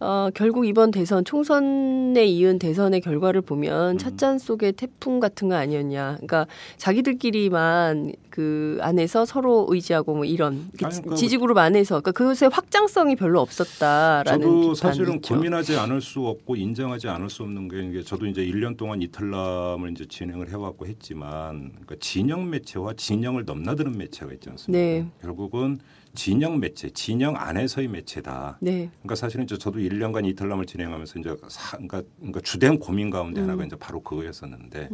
어, 0.03 0.29
결국 0.33 0.65
이번 0.65 0.89
대선 0.89 1.23
총선에 1.23 2.25
이은 2.25 2.57
대선의 2.57 3.01
결과를 3.01 3.41
보면 3.41 3.91
음. 3.91 3.97
찻잔 3.99 4.39
속의 4.39 4.73
태풍 4.73 5.19
같은 5.19 5.47
거 5.47 5.55
아니었냐. 5.55 6.15
그러니까 6.15 6.47
자기들끼리만 6.77 8.13
그 8.31 8.79
안에서 8.81 9.25
서로 9.25 9.67
의지하고 9.69 10.15
뭐 10.15 10.25
이런 10.25 10.69
그 10.79 10.85
아니, 10.85 10.95
그러니까 10.95 11.15
지지그룹 11.15 11.55
안에서 11.55 12.01
그러니까 12.01 12.11
그것의 12.13 12.49
확장성이 12.51 13.15
별로 13.15 13.41
없었다라는 13.41 14.41
저도 14.41 14.73
사실은 14.73 15.15
있죠. 15.17 15.35
고민하지 15.35 15.77
않을 15.77 16.01
수 16.01 16.25
없고 16.25 16.55
인정하지 16.55 17.07
않을 17.07 17.29
수 17.29 17.43
없는 17.43 17.67
게 17.67 17.83
이게 17.83 18.01
저도 18.01 18.25
이제 18.25 18.43
1년 18.43 18.77
동안 18.77 19.03
이탈남을 19.03 19.91
이제 19.91 20.07
진행을 20.07 20.49
해왔고 20.49 20.87
했지만 20.87 21.73
그러니까 21.73 21.95
진영 21.99 22.49
매체와 22.49 22.93
진영을 22.97 23.45
넘나드는 23.45 23.95
매체가 23.95 24.33
있지 24.33 24.49
않습니까? 24.49 24.71
네. 24.71 25.05
결국은 25.21 25.77
진영 26.13 26.59
매체, 26.59 26.89
진영 26.89 27.35
안에서의 27.37 27.87
매체다. 27.87 28.57
네. 28.61 28.89
그러니까 28.99 29.15
사실은 29.15 29.45
이제 29.45 29.57
저도 29.57 29.79
1년간 29.79 30.25
이탈남을 30.27 30.65
진행하면서 30.65 31.19
이제 31.19 31.35
사, 31.47 31.77
그러니까, 31.77 32.03
그러니까 32.17 32.41
주된 32.41 32.79
고민 32.79 33.09
가운데 33.09 33.41
음. 33.41 33.43
하나가 33.43 33.65
이제 33.65 33.75
바로 33.75 34.01
그거였었는데 34.01 34.89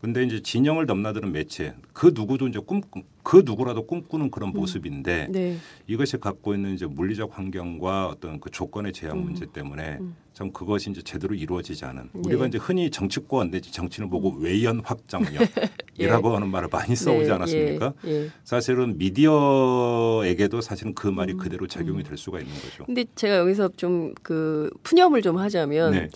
근데 0.00 0.22
이제 0.22 0.40
진영을 0.40 0.86
넘나드는 0.86 1.32
매체 1.32 1.74
그 1.92 2.12
누구도 2.14 2.48
이제 2.48 2.58
꿈 2.58 2.80
그 3.24 3.42
누구라도 3.44 3.86
꿈꾸는 3.86 4.30
그런 4.30 4.52
모습인데 4.52 5.28
네. 5.30 5.56
이것이 5.86 6.18
갖고 6.18 6.54
있는 6.54 6.74
이제 6.74 6.86
물리적 6.86 7.36
환경과 7.36 8.08
어떤 8.08 8.38
그 8.38 8.50
조건의 8.50 8.92
제약 8.92 9.16
음. 9.16 9.24
문제 9.24 9.46
때문에 9.50 9.96
음. 9.98 10.14
참 10.34 10.52
그것이 10.52 10.90
이제 10.90 11.00
제대로 11.02 11.34
이루어지지 11.34 11.86
않은 11.86 12.10
네. 12.12 12.22
우리가 12.26 12.46
이제 12.46 12.58
흔히 12.58 12.90
정치권 12.90 13.50
내지 13.50 13.72
정치를 13.72 14.10
보고 14.10 14.30
외연 14.36 14.80
확장력 14.84 15.32
이라고 15.96 16.34
하는 16.34 16.48
말을 16.48 16.68
많이 16.70 16.96
써오지 16.96 17.28
네, 17.28 17.32
않았습니까? 17.32 17.92
예, 18.06 18.10
예. 18.10 18.30
사실은 18.42 18.98
미디어에게도 18.98 20.60
사실은 20.60 20.94
그 20.94 21.06
말이 21.08 21.34
음. 21.34 21.38
그대로 21.38 21.66
적용이 21.66 22.02
될 22.02 22.16
수가 22.16 22.40
있는 22.40 22.52
거죠. 22.54 22.84
근데 22.86 23.04
제가 23.14 23.38
여기서 23.38 23.70
좀 23.76 24.14
그 24.22 24.70
푸념을 24.82 25.22
좀 25.22 25.38
하자면 25.38 25.92
네. 25.92 26.08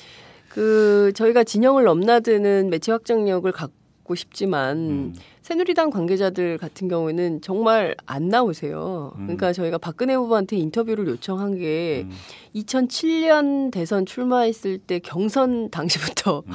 그 0.48 1.12
저희가 1.14 1.44
진영을 1.44 1.84
넘나드는 1.84 2.70
매체 2.70 2.92
확장력을 2.92 3.50
갖고 3.52 3.77
싶지만 4.14 4.76
음. 4.78 5.14
새누리당 5.42 5.90
관계자들 5.90 6.58
같은 6.58 6.88
경우에는 6.88 7.40
정말 7.40 7.94
안 8.04 8.28
나오세요. 8.28 9.12
음. 9.16 9.22
그러니까 9.26 9.52
저희가 9.52 9.78
박근혜 9.78 10.14
후보한테 10.14 10.56
인터뷰를 10.56 11.06
요청한 11.08 11.56
게 11.56 12.02
음. 12.06 12.10
2007년 12.54 13.70
대선 13.70 14.06
출마했을 14.06 14.78
때 14.78 14.98
경선 14.98 15.70
당시부터 15.70 16.42
음. 16.46 16.52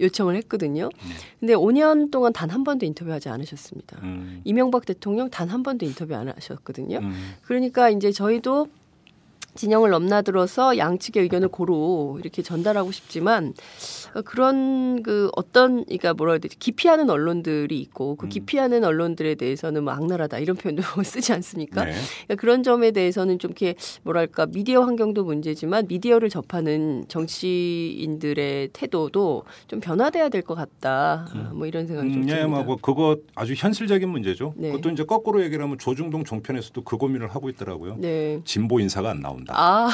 요청을 0.00 0.36
했거든요. 0.36 0.88
네. 0.88 1.14
근데 1.40 1.54
5년 1.54 2.10
동안 2.10 2.32
단 2.32 2.46
한 2.50 2.62
번도 2.64 2.86
인터뷰하지 2.86 3.28
않으셨습니다. 3.28 3.98
음. 4.02 4.40
이명박 4.44 4.86
대통령 4.86 5.28
단 5.30 5.46
한 5.50 5.62
번도 5.62 5.84
인터뷰 5.86 6.14
안 6.14 6.28
하셨거든요. 6.28 6.98
음. 6.98 7.12
그러니까 7.42 7.90
이제 7.90 8.10
저희도 8.12 8.68
진영을 9.56 9.90
넘나들어서 9.90 10.78
양측의 10.78 11.22
의견을 11.24 11.48
고루 11.48 12.18
이렇게 12.20 12.42
전달하고 12.42 12.92
싶지만 12.92 13.52
어, 14.14 14.22
그런 14.22 15.02
그 15.02 15.30
어떤 15.36 15.84
그러니까 15.84 16.14
뭐라 16.14 16.32
해야 16.32 16.38
되지 16.38 16.58
기피하는 16.58 17.10
언론들이 17.10 17.78
있고 17.80 18.16
그 18.16 18.26
음. 18.26 18.28
기피하는 18.28 18.84
언론들에 18.84 19.34
대해서는 19.34 19.84
뭐 19.84 19.92
악랄하다 19.92 20.38
이런 20.38 20.56
표현도 20.56 20.82
쓰지 21.04 21.32
않습니까? 21.32 21.84
네. 21.84 21.92
그러니까 22.26 22.34
그런 22.40 22.62
점에 22.62 22.90
대해서는 22.92 23.38
좀 23.38 23.50
이렇게 23.50 23.74
뭐랄까 24.02 24.46
미디어 24.46 24.82
환경도 24.82 25.24
문제지만 25.24 25.86
미디어를 25.88 26.28
접하는 26.30 27.04
정치인들의 27.08 28.70
태도도 28.72 29.44
좀 29.68 29.80
변화돼야 29.80 30.28
될 30.28 30.42
것 30.46 30.54
같다. 30.54 31.26
아, 31.32 31.50
뭐 31.52 31.66
이런 31.66 31.86
생각이 31.86 32.08
좀 32.08 32.18
음, 32.18 32.26
듭니다. 32.26 32.40
예, 32.40 32.46
뭐, 32.46 32.62
뭐 32.62 32.76
그거 32.80 33.16
아주 33.34 33.54
현실적인 33.56 34.08
문제죠. 34.08 34.54
네. 34.56 34.70
그것도 34.70 34.90
이제 34.90 35.02
거꾸로 35.04 35.42
얘기를 35.42 35.62
하면 35.64 35.76
조중동 35.78 36.24
종편에서도 36.24 36.82
그 36.84 36.96
고민을 36.96 37.28
하고 37.34 37.48
있더라고요. 37.48 37.96
네. 37.98 38.40
진보 38.44 38.78
인사가 38.80 39.10
안 39.10 39.20
나온다. 39.20 39.45
아, 39.50 39.90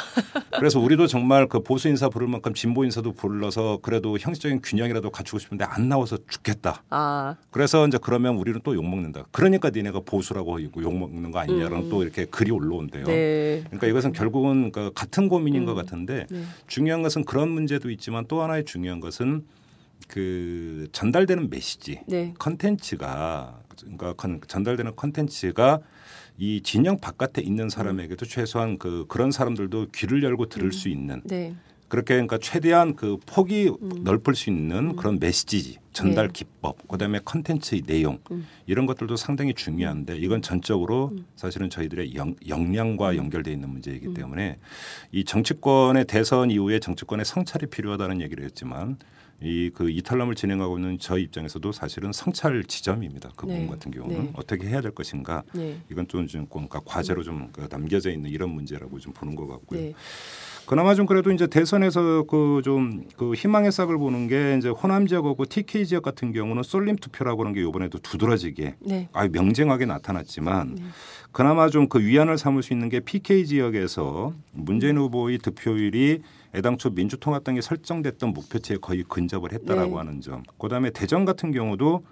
그래서 0.59 0.79
우리도 0.81 1.07
정말 1.07 1.47
그 1.49 1.63
보수 1.63 1.89
인사 1.89 2.09
부를 2.09 2.29
만큼 2.29 2.55
진보 2.55 2.85
인사도 2.85 3.13
불러서 3.13 3.79
그래도 3.83 4.19
형식적인 4.19 4.61
균형이라도 4.63 5.11
갖추고 5.11 5.39
싶은데 5.39 5.65
안 5.65 5.89
나와서 5.89 6.19
죽겠다. 6.29 6.83
아, 6.91 7.37
그래서 7.51 7.87
이제 7.87 7.99
그러면 8.01 8.37
우리는 8.37 8.61
또 8.63 8.75
욕 8.75 8.85
먹는다. 8.89 9.25
그러니까 9.33 9.71
니네가 9.71 10.01
보수라고 10.07 10.63
욕 10.63 10.95
먹는 10.99 11.31
거 11.31 11.39
아니냐라는 11.41 11.85
음. 11.87 11.91
또 11.91 12.03
이렇게 12.03 12.25
글이 12.25 12.51
올라온대요. 12.51 13.05
네. 13.05 13.63
그러니까 13.67 13.87
이것은 13.87 14.13
결국은 14.13 14.73
그 14.73 14.91
같은 14.95 15.29
고민인 15.29 15.63
음. 15.63 15.67
것 15.67 15.75
같은데 15.75 16.27
네. 16.31 16.45
중요한 16.67 17.03
것은 17.03 17.25
그런 17.25 17.49
문제도 17.51 17.91
있지만 17.91 18.25
또 18.29 18.43
하나의 18.43 18.65
중요한 18.65 19.01
것은 19.01 19.45
그 20.09 20.89
전달되는 20.93 21.49
메시지 21.51 22.01
네. 22.07 22.35
컨텐츠가 22.39 23.59
그러니까 23.81 24.13
컨- 24.15 24.41
전달되는 24.47 24.95
컨텐츠가 24.97 25.81
이 26.43 26.61
진영 26.61 26.99
바깥에 26.99 27.41
있는 27.41 27.69
사람에게도 27.69 28.27
최소한 28.27 28.77
그 28.77 29.05
그런 29.07 29.31
사람들도 29.31 29.93
귀를 29.95 30.25
열고 30.25 30.49
들을 30.49 30.73
수 30.73 30.89
있는 30.89 31.23
네. 31.23 31.55
그렇게 31.87 32.15
그러니까 32.15 32.37
최대한 32.39 32.97
그 32.97 33.17
폭이 33.27 33.69
음. 33.81 33.91
넓을 34.03 34.35
수 34.35 34.51
있는 34.51 34.97
그런 34.97 35.21
메시지 35.21 35.79
전달 35.93 36.27
네. 36.27 36.33
기법 36.33 36.89
그다음에 36.89 37.21
컨텐츠의 37.25 37.83
내용 37.83 38.19
음. 38.33 38.45
이런 38.67 38.87
것들도 38.87 39.15
상당히 39.15 39.55
중요한데 39.55 40.17
이건 40.17 40.43
전적으로 40.43 41.11
음. 41.13 41.27
사실은 41.37 41.71
저희들의 41.71 42.17
영, 42.17 42.35
역량과 42.49 43.15
연결돼 43.15 43.53
있는 43.53 43.69
문제이기 43.69 44.13
때문에 44.13 44.59
이 45.13 45.25
정치권의 45.25 46.07
대선 46.07 46.51
이후에 46.51 46.81
정치권의 46.81 47.25
성찰이 47.25 47.67
필요하다는 47.67 48.21
얘기를 48.21 48.45
했지만 48.45 48.97
이 49.43 49.73
그 49.75 49.91
이탈남을 49.91 50.35
진행하고 50.35 50.79
있는 50.79 50.99
저희 50.99 51.23
입장에서도 51.25 51.73
사실은 51.73 52.13
성찰 52.13 52.63
지점입니다. 52.65 53.31
그 53.37 53.47
네. 53.47 53.55
부분 53.55 53.71
같은 53.71 53.91
경우는 53.91 54.25
네. 54.25 54.31
어떻게 54.35 54.69
해야 54.69 54.81
될 54.81 54.93
것인가 54.93 55.43
네. 55.53 55.79
이건 55.91 56.07
좀, 56.09 56.27
좀 56.27 56.47
그러니까 56.47 56.81
과제로 56.85 57.23
좀그 57.23 57.69
남겨져 57.71 58.11
있는 58.11 58.31
이런 58.31 58.51
문제라고 58.51 58.99
좀 59.01 59.13
보는 59.13 59.35
것 59.35 59.47
같고요. 59.47 59.93
네. 60.63 60.67
그나마 60.67 60.95
좀 60.95 61.07
그래도 61.07 61.31
이제 61.33 61.47
대선에서 61.47 62.25
그좀그 62.25 63.35
희망의 63.35 63.73
싹을 63.73 63.99
보는 63.99 64.29
게 64.29 64.57
이제 64.59 64.69
호남 64.69 65.07
지역하고 65.07 65.45
TK 65.45 65.87
지역 65.87 66.03
같은 66.03 66.33
경우는 66.33 66.63
쏠림 66.63 66.97
투표라고 66.97 67.43
하는 67.43 67.53
게 67.53 67.61
이번에도 67.63 67.99
두드러지게 67.99 68.77
네. 68.81 69.09
아주 69.13 69.31
명쟁하게 69.33 69.87
나타났지만 69.87 70.75
네. 70.77 70.83
그나마 71.33 71.69
좀 71.69 71.89
그 71.89 72.01
위안을 72.01 72.39
삼을 72.39 72.63
수 72.63 72.73
있는 72.73 72.89
게 72.89 73.01
PK 73.01 73.45
지역에서 73.45 74.33
문재인 74.53 74.97
후보의 74.97 75.39
득표율이 75.39 76.23
애당초 76.55 76.91
민주통합당이 76.91 77.61
설정됐던 77.61 78.33
목표치에 78.33 78.77
거의 78.81 79.03
근접을 79.03 79.53
했다라고 79.53 79.91
네. 79.91 79.97
하는 79.97 80.21
점. 80.21 80.43
그다음에 80.59 80.91
대전 80.91 81.25
같은 81.25 81.53
경우도 81.53 82.03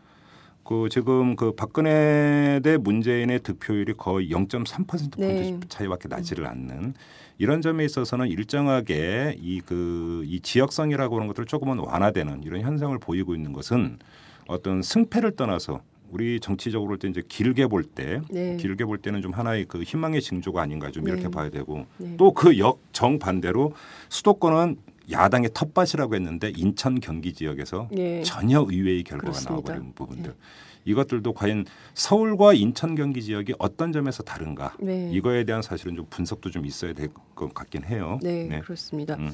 그 0.65 0.89
지금 0.91 1.37
그 1.37 1.53
박근혜 1.53 2.61
대 2.63 2.77
문재인의 2.77 3.41
득표율이 3.41 3.95
거의 3.97 4.31
0.3% 4.31 4.87
포인트 4.87 5.21
네. 5.21 5.61
차이밖에 5.69 6.09
나지를 6.09 6.47
않는 6.47 6.95
이런 7.39 7.63
점에 7.63 7.85
있어서는 7.85 8.29
일정하게 8.29 9.37
이 9.41 9.61
그이 9.61 10.41
지역성이라고 10.41 11.17
하는 11.17 11.27
것들 11.29 11.47
조금은 11.47 11.79
완화되는 11.79 12.43
이런 12.45 12.61
현상을 12.61 12.97
보이고 12.99 13.35
있는 13.35 13.53
것은 13.53 13.99
어떤 14.47 14.83
승패를 14.83 15.37
떠나서 15.37 15.81
우리 16.11 16.41
정치적으로 16.41 16.89
볼때 16.89 17.09
이제 17.09 17.23
길게 17.27 17.69
볼때 17.69 18.21
네. 18.31 18.57
길게 18.57 18.85
볼 18.85 18.99
때는 18.99 19.23
좀 19.23 19.33
하나의 19.33 19.65
그 19.67 19.83
희망의 19.83 20.21
징조가 20.21 20.61
아닌가 20.61 20.91
좀 20.91 21.07
이렇게 21.07 21.25
네. 21.25 21.31
봐야 21.31 21.49
되고 21.49 21.87
네. 21.99 22.17
또그 22.17 22.59
역 22.59 22.81
정반대로 22.93 23.73
수도권은 24.09 24.77
야당의 25.11 25.51
텃밭이라고 25.55 26.15
했는데 26.15 26.53
인천 26.57 27.01
경기 27.01 27.33
지역에서 27.33 27.89
네. 27.93 28.23
전혀 28.23 28.61
의외의 28.61 29.03
결과가 29.05 29.31
그렇습니다. 29.33 29.51
나와버린 29.53 29.93
부분들 29.95 30.31
네. 30.31 30.37
이것들도 30.87 31.33
과연 31.35 31.67
서울과 31.95 32.55
인천 32.55 32.95
경기 32.95 33.23
지역이 33.23 33.55
어떤 33.59 33.93
점에서 33.93 34.23
다른가 34.23 34.75
네. 34.81 35.11
이거에 35.13 35.45
대한 35.45 35.61
사실은 35.63 35.95
좀 35.97 36.07
분석도 36.09 36.51
좀 36.51 36.65
있어야 36.67 36.93
될 36.95 37.09
것 37.35 37.53
같긴 37.55 37.85
해요. 37.85 38.19
네, 38.23 38.61
그렇습니다. 38.65 39.15
음, 39.17 39.31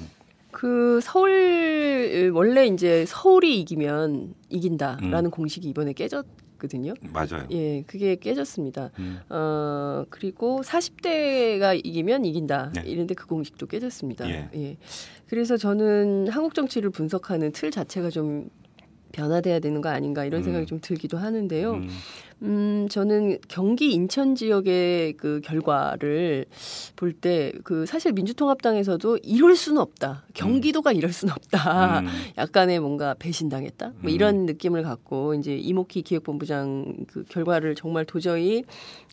그 0.53 1.01
서울 1.03 2.31
원래 2.35 2.67
이제 2.67 3.05
서울이 3.07 3.61
이기면 3.61 4.35
이긴다라는 4.49 5.25
음. 5.27 5.31
공식이 5.31 5.69
이번에 5.69 5.93
깨졌거든요. 5.93 6.95
맞아요. 7.13 7.47
예, 7.51 7.83
그게 7.87 8.15
깨졌습니다. 8.17 8.91
음, 9.01 9.19
어 9.29 10.05
그리고 10.09 10.63
40대가 10.63 11.81
이기면 11.85 12.25
이긴다. 12.25 12.73
네. 12.75 12.83
이런데 12.87 13.15
그 13.15 13.27
공식도 13.27 13.67
깨졌습니다. 13.67 14.29
예. 14.29 14.49
예. 14.55 14.77
그래서 15.29 15.57
저는 15.57 16.29
한국 16.29 16.55
정치를 16.55 16.91
분석하는 16.91 17.53
틀 17.53 17.71
자체가 17.71 18.11
좀 18.11 18.49
변화돼야 19.17 19.61
되는 19.61 19.81
거 19.81 19.89
아닌가 19.89 20.25
이런 20.25 20.43
음. 20.43 20.45
생각이 20.45 20.67
좀 20.67 20.79
들기도 20.81 21.17
하는데요. 21.17 21.73
음. 21.73 21.89
음, 22.43 22.87
저는 22.91 23.39
경기 23.49 23.93
인천 23.95 24.35
지역의 24.35 25.15
그 25.15 25.41
결과를 25.43 26.45
볼 26.95 27.15
때 27.19 27.53
그 27.65 27.87
사실 27.87 28.13
민주통합당에서도 28.13 29.19
이럴 29.23 29.57
수는 29.57 29.81
없다. 29.81 30.25
경기도가 30.35 30.93
이럴 30.93 31.13
수는 31.13 31.33
없다. 31.33 32.01
음. 32.01 32.07
약간의 32.37 32.79
뭔가 32.81 33.15
배신당했다. 33.19 33.93
뭐 34.01 34.11
음. 34.11 34.15
이런 34.15 34.45
느낌을 34.45 34.83
갖고 34.83 35.33
이제 35.35 35.57
이모키 35.57 36.03
기획본부장 36.03 37.07
그 37.09 37.25
결과를 37.31 37.75
정말 37.75 38.05
도저히 38.05 38.65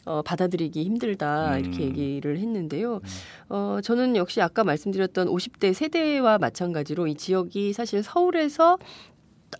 어, 0.05 0.21
받아들이기 0.21 0.83
힘들다 0.83 1.57
이렇게 1.59 1.77
음. 1.77 1.83
얘기를 1.97 2.37
했는데요. 2.37 2.99
어, 3.47 3.77
저는 3.81 4.17
역시 4.17 4.41
아까 4.41 4.65
말씀드렸던 4.65 5.29
50대 5.29 5.73
세대와 5.73 6.39
마찬가지로 6.39 7.07
이 7.07 7.15
지역이 7.15 7.71
사실 7.71 8.03
서울에서 8.03 8.77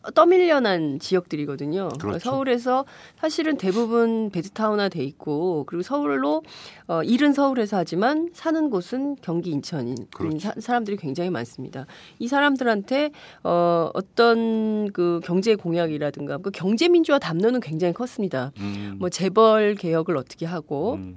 떠- 0.02 0.12
떠밀려난 0.12 1.00
지역들이거든요. 1.00 1.90
그러니까 1.90 2.08
그렇죠. 2.08 2.30
서울에서 2.30 2.86
사실은 3.20 3.58
대부분 3.58 4.30
베드타운화 4.32 4.90
돼 4.90 5.04
있고 5.04 5.64
그리고 5.68 5.84
서울로 5.84 6.44
어, 6.88 7.04
일은 7.04 7.34
서울에서 7.34 7.78
하지만 7.78 8.30
사는 8.34 8.70
곳은 8.70 9.16
경기 9.22 9.52
인천인 9.52 9.96
그렇죠. 10.16 10.40
사, 10.40 10.54
사람들이 10.58 10.98
굉장히 10.98 11.30
많습니다. 11.30 11.86
이 12.20 12.28
사람들한테 12.28 13.12
어, 13.44 13.90
어떤 13.94 14.92
그 14.92 15.20
경제 15.24 15.56
공약이라든가 15.56 16.38
그 16.40 16.52
경제 16.52 16.88
민주화 16.90 17.20
담론은 17.20 17.60
굉장히 17.60 17.94
컸습니다. 17.94 18.52
음. 18.60 18.96
뭐 19.00 19.10
재벌 19.10 19.76
개혁을 19.76 20.18
어떻게 20.18 20.46
하고 20.46 20.94
음. 20.96 21.16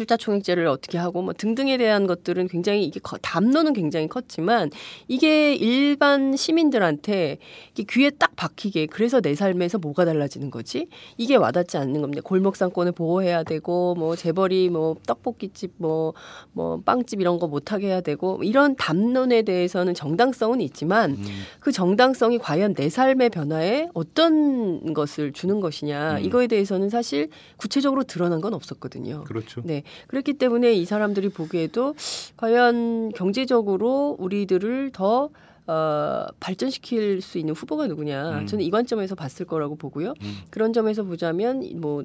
출자 0.00 0.16
총액제를 0.16 0.66
어떻게 0.66 0.96
하고 0.96 1.20
뭐 1.20 1.34
등등에 1.34 1.76
대한 1.76 2.06
것들은 2.06 2.48
굉장히 2.48 2.84
이게 2.84 3.00
거- 3.00 3.18
담론은 3.18 3.74
굉장히 3.74 4.08
컸지만 4.08 4.70
이게 5.08 5.54
일반 5.54 6.34
시민들한테 6.36 7.36
이게 7.74 7.84
귀에 7.86 8.08
딱 8.08 8.34
박히게 8.34 8.86
그래서 8.86 9.20
내 9.20 9.34
삶에서 9.34 9.76
뭐가 9.76 10.06
달라지는 10.06 10.50
거지 10.50 10.88
이게 11.18 11.36
와닿지 11.36 11.76
않는 11.76 12.00
겁니다. 12.00 12.22
골목상권을 12.24 12.92
보호해야 12.92 13.42
되고 13.42 13.94
뭐 13.94 14.16
재벌이 14.16 14.70
뭐 14.70 14.96
떡볶이집 15.06 15.72
뭐 15.76 16.14
뭐 16.52 16.80
빵집 16.84 17.20
이런 17.20 17.38
거 17.38 17.46
못하게 17.46 17.88
해야 17.88 18.00
되고 18.00 18.36
뭐 18.36 18.44
이런 18.44 18.74
담론에 18.76 19.42
대해서는 19.42 19.94
정당성은 19.94 20.60
있지만 20.62 21.12
음. 21.12 21.24
그 21.60 21.70
정당성이 21.72 22.38
과연 22.38 22.74
내 22.74 22.88
삶의 22.88 23.30
변화에 23.30 23.88
어떤 23.94 24.92
것을 24.94 25.32
주는 25.32 25.60
것이냐 25.60 26.18
음. 26.18 26.24
이거에 26.24 26.46
대해서는 26.46 26.88
사실 26.88 27.28
구체적으로 27.56 28.04
드러난 28.04 28.40
건 28.40 28.54
없었거든요. 28.54 29.24
그렇죠. 29.24 29.60
네. 29.64 29.82
그렇기 30.08 30.34
때문에 30.34 30.72
이 30.72 30.84
사람들이 30.84 31.28
보기에도 31.28 31.94
과연 32.36 33.12
경제적으로 33.12 34.16
우리들을 34.18 34.90
더 34.92 35.30
어, 35.66 36.26
발전시킬 36.40 37.20
수 37.20 37.38
있는 37.38 37.54
후보가 37.54 37.86
누구냐. 37.86 38.40
음. 38.40 38.46
저는 38.46 38.64
이 38.64 38.70
관점에서 38.70 39.14
봤을 39.14 39.46
거라고 39.46 39.76
보고요. 39.76 40.14
음. 40.20 40.36
그런 40.50 40.72
점에서 40.72 41.04
보자면 41.04 41.80
뭐 41.80 42.02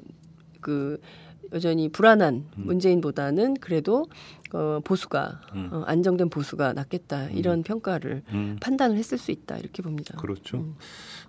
그 0.66 1.00
여전히 1.52 1.88
불안한 1.88 2.34
음. 2.58 2.66
문재인보다는 2.66 3.54
그래도 3.60 4.06
어, 4.52 4.80
보수가 4.82 5.42
음. 5.54 5.68
어, 5.70 5.82
안정된 5.86 6.28
보수가 6.28 6.72
낫겠다 6.72 7.30
이런 7.30 7.62
평가를 7.62 8.24
음. 8.32 8.56
판단을 8.60 8.96
했을 8.96 9.16
수 9.16 9.30
있다 9.30 9.58
이렇게 9.58 9.80
봅니다. 9.80 10.16
그렇죠. 10.18 10.56
음. 10.56 10.74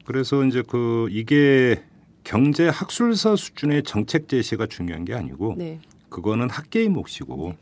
그래서 0.06 0.44
이제 0.44 0.64
그 0.68 1.08
이게 1.12 1.84
경제 2.24 2.68
학술서 2.68 3.36
수준의 3.36 3.84
정책 3.84 4.28
제시가 4.28 4.66
중요한 4.66 5.06
게 5.06 5.14
아니고 5.14 5.54
네, 5.56 5.80
그거는 6.10 6.50
학계의 6.50 6.90
몫이고 6.90 7.56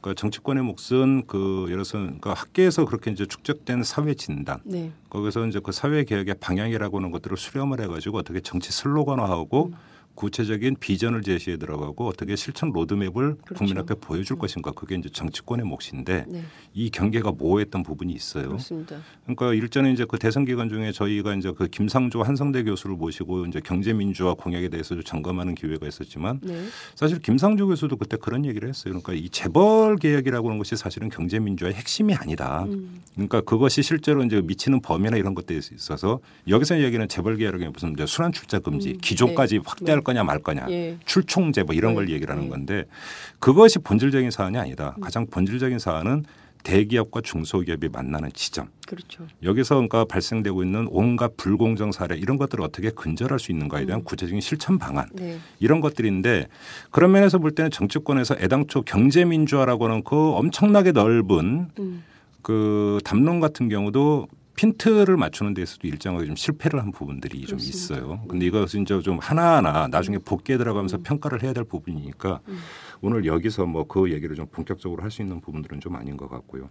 그러니까 0.00 0.20
정치권의 0.20 0.62
몫은 0.62 1.26
그 1.26 1.64
예를 1.66 1.82
들어서 1.82 1.98
그러니까 1.98 2.34
학계에서 2.34 2.84
그렇게 2.84 3.10
이제 3.10 3.26
축적된 3.26 3.82
사회 3.82 4.14
진단 4.14 4.60
네, 4.64 4.92
거기서 5.10 5.46
이제 5.46 5.60
그 5.62 5.72
사회 5.72 6.04
개혁의 6.04 6.36
방향이라고 6.40 6.98
하는 6.98 7.10
것들을 7.10 7.36
수렴을 7.36 7.80
해가지고 7.80 8.18
어떻게 8.18 8.40
정치 8.40 8.72
슬로건화하고 8.72 9.72
구체적인 10.16 10.76
비전을 10.80 11.22
제시해 11.22 11.58
들어가고 11.58 12.08
어떻게 12.08 12.34
실천 12.34 12.72
로드맵을 12.72 13.12
그렇죠. 13.12 13.54
국민 13.54 13.78
앞에 13.78 13.94
보여줄 13.94 14.38
것인가 14.38 14.72
그게 14.72 14.96
이제 14.96 15.08
정치권의 15.10 15.66
몫인데 15.66 16.24
네, 16.26 16.42
이 16.74 16.90
경계가 16.90 17.32
모호했던 17.32 17.82
부분이 17.82 18.12
있어요. 18.12 18.48
그렇습니다. 18.48 18.96
그러니까 19.24 19.54
일전에 19.54 19.92
이제 19.92 20.04
그 20.08 20.18
대선 20.18 20.44
기간 20.44 20.68
중에 20.68 20.90
저희가 20.90 21.34
이제 21.34 21.52
그 21.56 21.68
김상조 21.68 22.22
한성대 22.22 22.64
교수를 22.64 22.96
모시고 22.96 23.46
이제 23.46 23.60
경제 23.62 23.92
민주화 23.92 24.34
공약에 24.34 24.68
대해서 24.68 24.94
좀 24.94 25.04
점검하는 25.04 25.54
기회가 25.54 25.86
있었지만 25.86 26.40
네, 26.42 26.64
사실 26.94 27.20
김상조 27.20 27.68
교수도 27.68 27.96
그때 27.96 28.16
그런 28.16 28.44
얘기를 28.44 28.68
했어요. 28.68 29.00
그러니까 29.00 29.12
이 29.12 29.28
재벌 29.28 29.96
개혁이라고 29.96 30.48
하는 30.48 30.58
것이 30.58 30.76
사실은 30.76 31.10
경제 31.10 31.38
민주화의 31.38 31.74
핵심이 31.74 32.14
아니다. 32.14 32.64
음, 32.64 33.02
그러니까 33.14 33.42
그것이 33.42 33.82
실제로 33.82 34.24
이제 34.24 34.40
미치는 34.40 34.80
범위나 34.80 35.18
이런 35.18 35.34
것들에 35.34 35.58
있어서 35.58 36.20
여기서 36.48 36.80
얘기는 36.80 37.06
재벌 37.06 37.36
개혁이 37.36 37.68
무슨 37.68 37.92
이제 37.92 38.06
순환 38.06 38.32
출자 38.32 38.60
금지 38.60 38.92
음, 38.92 38.98
기조까지 39.02 39.56
네. 39.56 39.62
확대할 39.64 40.00
네. 40.00 40.05
거냐 40.06 40.22
말 40.22 40.38
거냐 40.38 40.66
예, 40.70 40.96
출총제 41.04 41.64
뭐 41.64 41.74
이런 41.74 41.92
네. 41.92 41.94
걸 41.96 42.10
얘기를 42.10 42.30
하는 42.32 42.44
네. 42.44 42.50
건데 42.50 42.84
그것이 43.40 43.80
본질적인 43.80 44.30
사안이 44.30 44.56
아니다. 44.56 44.94
음. 44.96 45.00
가장 45.00 45.26
본질적인 45.26 45.80
사안은 45.80 46.24
대기업과 46.62 47.20
중소기업이 47.20 47.88
만나는 47.90 48.30
지점. 48.32 48.68
그렇죠. 48.88 49.24
여기서 49.44 49.76
그러니까 49.76 50.04
발생되고 50.04 50.64
있는 50.64 50.88
온갖 50.90 51.36
불공정 51.36 51.92
사례 51.92 52.16
이런 52.16 52.38
것들을 52.38 52.62
어떻게 52.64 52.90
근절할 52.90 53.38
수 53.38 53.52
있는가에 53.52 53.84
대한 53.86 54.00
음. 54.00 54.04
구체적인 54.04 54.40
실천 54.40 54.78
방안 54.78 55.08
네, 55.12 55.38
이런 55.60 55.80
것들인데 55.80 56.48
그런 56.90 57.12
면에서 57.12 57.38
볼 57.38 57.52
때는 57.52 57.70
정치권에서 57.70 58.36
애당초 58.40 58.82
경제 58.82 59.24
민주화라고 59.24 59.84
하는 59.86 60.02
그 60.02 60.32
엄청나게 60.32 60.92
넓은 60.92 61.68
음, 61.78 62.04
그 62.42 63.00
담론 63.04 63.40
같은 63.40 63.68
경우도 63.68 64.28
핀트를 64.56 65.16
맞추는 65.16 65.54
데서도 65.54 65.86
일정하게 65.86 66.26
좀 66.26 66.36
실패를 66.36 66.80
한 66.82 66.90
부분들이 66.92 67.40
좀 67.42 67.58
그렇습니다. 67.58 67.76
있어요. 67.76 68.20
근데 68.28 68.46
이것은 68.46 68.82
이제 68.82 68.98
좀 69.00 69.18
하나하나 69.18 69.86
나중에 69.88 70.18
복귀에 70.18 70.56
들어가면서 70.58 70.98
평가를 71.02 71.42
해야 71.42 71.52
될 71.52 71.64
부분이니까 71.64 72.40
음. 72.48 72.58
오늘 73.02 73.24
여기서 73.26 73.66
뭐 73.66 73.84
그 73.86 74.10
얘기를 74.12 74.34
좀 74.34 74.46
본격적으로 74.50 75.02
할 75.02 75.10
수 75.10 75.22
있는 75.22 75.40
부분들은 75.40 75.80
좀 75.80 75.94
아닌 75.96 76.16
것 76.16 76.28
같고요. 76.28 76.68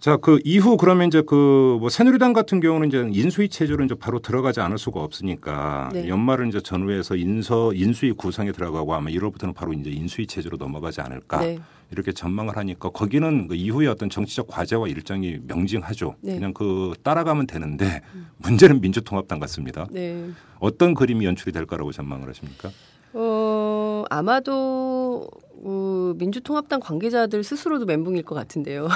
자, 0.00 0.16
그 0.16 0.38
이후 0.44 0.76
그러면 0.76 1.08
이제 1.08 1.22
그 1.22 1.78
뭐 1.80 1.88
새누리당 1.88 2.32
같은 2.34 2.60
경우는 2.60 2.88
이제 2.88 3.08
인수위 3.10 3.48
체제로 3.48 3.84
이제 3.84 3.94
바로 3.94 4.18
들어가지 4.18 4.60
않을 4.60 4.76
수가 4.78 5.00
없으니까 5.00 5.88
네. 5.92 6.08
연말을 6.08 6.48
이제 6.48 6.60
전후해서 6.60 7.16
인서 7.16 7.72
인수위 7.72 8.12
구성에 8.12 8.52
들어가고 8.52 8.94
아마 8.94 9.08
1월부터는 9.10 9.54
바로 9.54 9.72
이제 9.72 9.88
인수위 9.90 10.26
체제로 10.26 10.56
넘어가지 10.58 11.00
않을까 11.00 11.40
네, 11.40 11.58
이렇게 11.90 12.12
전망을 12.12 12.56
하니까 12.56 12.90
거기는 12.90 13.48
그 13.48 13.54
이후에 13.54 13.86
어떤 13.86 14.10
정치적 14.10 14.46
과제와 14.48 14.88
일정이 14.88 15.38
명징하죠. 15.46 16.16
네. 16.20 16.32
음. 16.32 16.36
그냥 16.36 16.54
그 16.54 16.94
따라가면 17.02 17.46
되는데 17.46 18.02
문제는 18.38 18.80
민주통합당 18.80 19.40
같습니다. 19.40 19.86
네. 19.90 20.30
어떤 20.58 20.94
그림이 20.94 21.24
연출이 21.24 21.52
될 21.52 21.66
거라고 21.66 21.92
전망을 21.92 22.28
하십니까? 22.28 22.70
어, 23.12 24.04
아마도 24.08 25.28
어, 25.62 26.14
민주통합당 26.16 26.80
관계자들 26.80 27.42
스스로도 27.42 27.84
멘붕일 27.84 28.22
것 28.22 28.34
같은데요. 28.34 28.88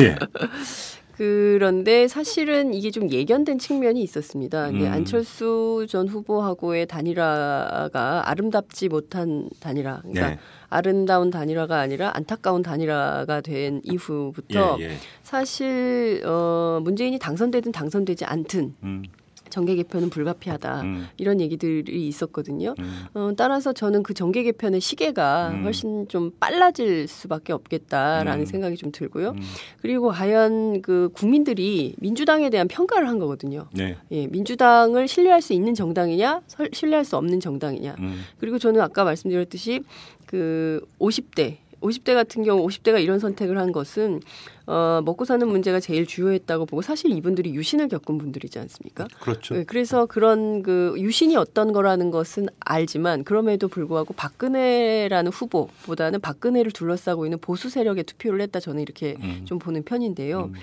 예. 0.00 0.16
그런데 1.18 2.06
사실은 2.06 2.72
이게 2.72 2.92
좀 2.92 3.10
예견된 3.10 3.58
측면이 3.58 4.00
있었습니다. 4.02 4.70
근데 4.70 4.86
음. 4.86 4.92
안철수 4.92 5.84
전 5.88 6.06
후보하고의 6.06 6.86
단일화가 6.86 8.30
아름답지 8.30 8.88
못한 8.88 9.50
단일화, 9.58 10.02
그러니까 10.02 10.30
네. 10.30 10.38
아름다운 10.68 11.30
단일화가 11.32 11.76
아니라 11.76 12.12
안타까운 12.14 12.62
단일화가 12.62 13.40
된 13.40 13.80
이후부터 13.82 14.76
예, 14.78 14.84
예. 14.84 14.96
사실 15.24 16.22
어, 16.24 16.78
문재인이 16.84 17.18
당선되든 17.18 17.72
당선되지 17.72 18.24
않든 18.24 18.76
음, 18.84 19.02
정계 19.48 19.74
개편은 19.76 20.10
불가피하다. 20.10 20.80
음, 20.82 21.06
이런 21.16 21.40
얘기들이 21.40 22.06
있었거든요. 22.08 22.74
음. 22.78 23.04
어, 23.14 23.30
따라서 23.36 23.72
저는 23.72 24.02
그 24.02 24.14
정계 24.14 24.42
개편의 24.44 24.80
시계가 24.80 25.50
음. 25.54 25.64
훨씬 25.64 26.06
좀 26.08 26.30
빨라질 26.38 27.08
수밖에 27.08 27.52
없겠다라는 27.52 28.40
음. 28.42 28.46
생각이 28.46 28.76
좀 28.76 28.92
들고요. 28.92 29.30
음. 29.30 29.40
그리고 29.80 30.08
과연 30.08 30.82
그 30.82 31.10
국민들이 31.12 31.94
민주당에 31.98 32.50
대한 32.50 32.68
평가를 32.68 33.08
한 33.08 33.18
거거든요. 33.18 33.66
네. 33.72 33.96
예, 34.10 34.26
민주당을 34.26 35.08
신뢰할 35.08 35.42
수 35.42 35.52
있는 35.52 35.74
정당이냐, 35.74 36.42
설- 36.46 36.70
신뢰할 36.72 37.04
수 37.04 37.16
없는 37.16 37.40
정당이냐. 37.40 37.96
음, 37.98 38.22
그리고 38.38 38.58
저는 38.58 38.80
아까 38.80 39.04
말씀드렸듯이 39.04 39.80
그 40.26 40.80
50대 40.98 41.56
50대 41.80 42.14
같은 42.14 42.42
경우 42.42 42.66
50대가 42.66 43.02
이런 43.02 43.18
선택을 43.18 43.58
한 43.58 43.72
것은 43.72 44.20
어, 44.66 45.00
먹고 45.04 45.24
사는 45.24 45.46
문제가 45.48 45.80
제일 45.80 46.06
주요했다고 46.06 46.66
보고 46.66 46.82
사실 46.82 47.10
이분들이 47.10 47.54
유신을 47.54 47.88
겪은 47.88 48.18
분들이지 48.18 48.58
않습니까? 48.58 49.06
그렇죠. 49.20 49.54
네, 49.54 49.64
그래서 49.64 50.06
그런 50.06 50.62
그 50.62 50.94
유신이 50.98 51.36
어떤 51.36 51.72
거라는 51.72 52.10
것은 52.10 52.48
알지만 52.60 53.24
그럼에도 53.24 53.68
불구하고 53.68 54.12
박근혜라는 54.14 55.32
후보보다는 55.32 56.20
박근혜를 56.20 56.72
둘러싸고 56.72 57.24
있는 57.24 57.38
보수 57.38 57.70
세력에 57.70 58.02
투표를 58.02 58.42
했다 58.42 58.60
저는 58.60 58.82
이렇게 58.82 59.16
음. 59.20 59.42
좀 59.46 59.58
보는 59.58 59.84
편인데요. 59.84 60.50
음. 60.52 60.54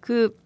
그 0.00 0.36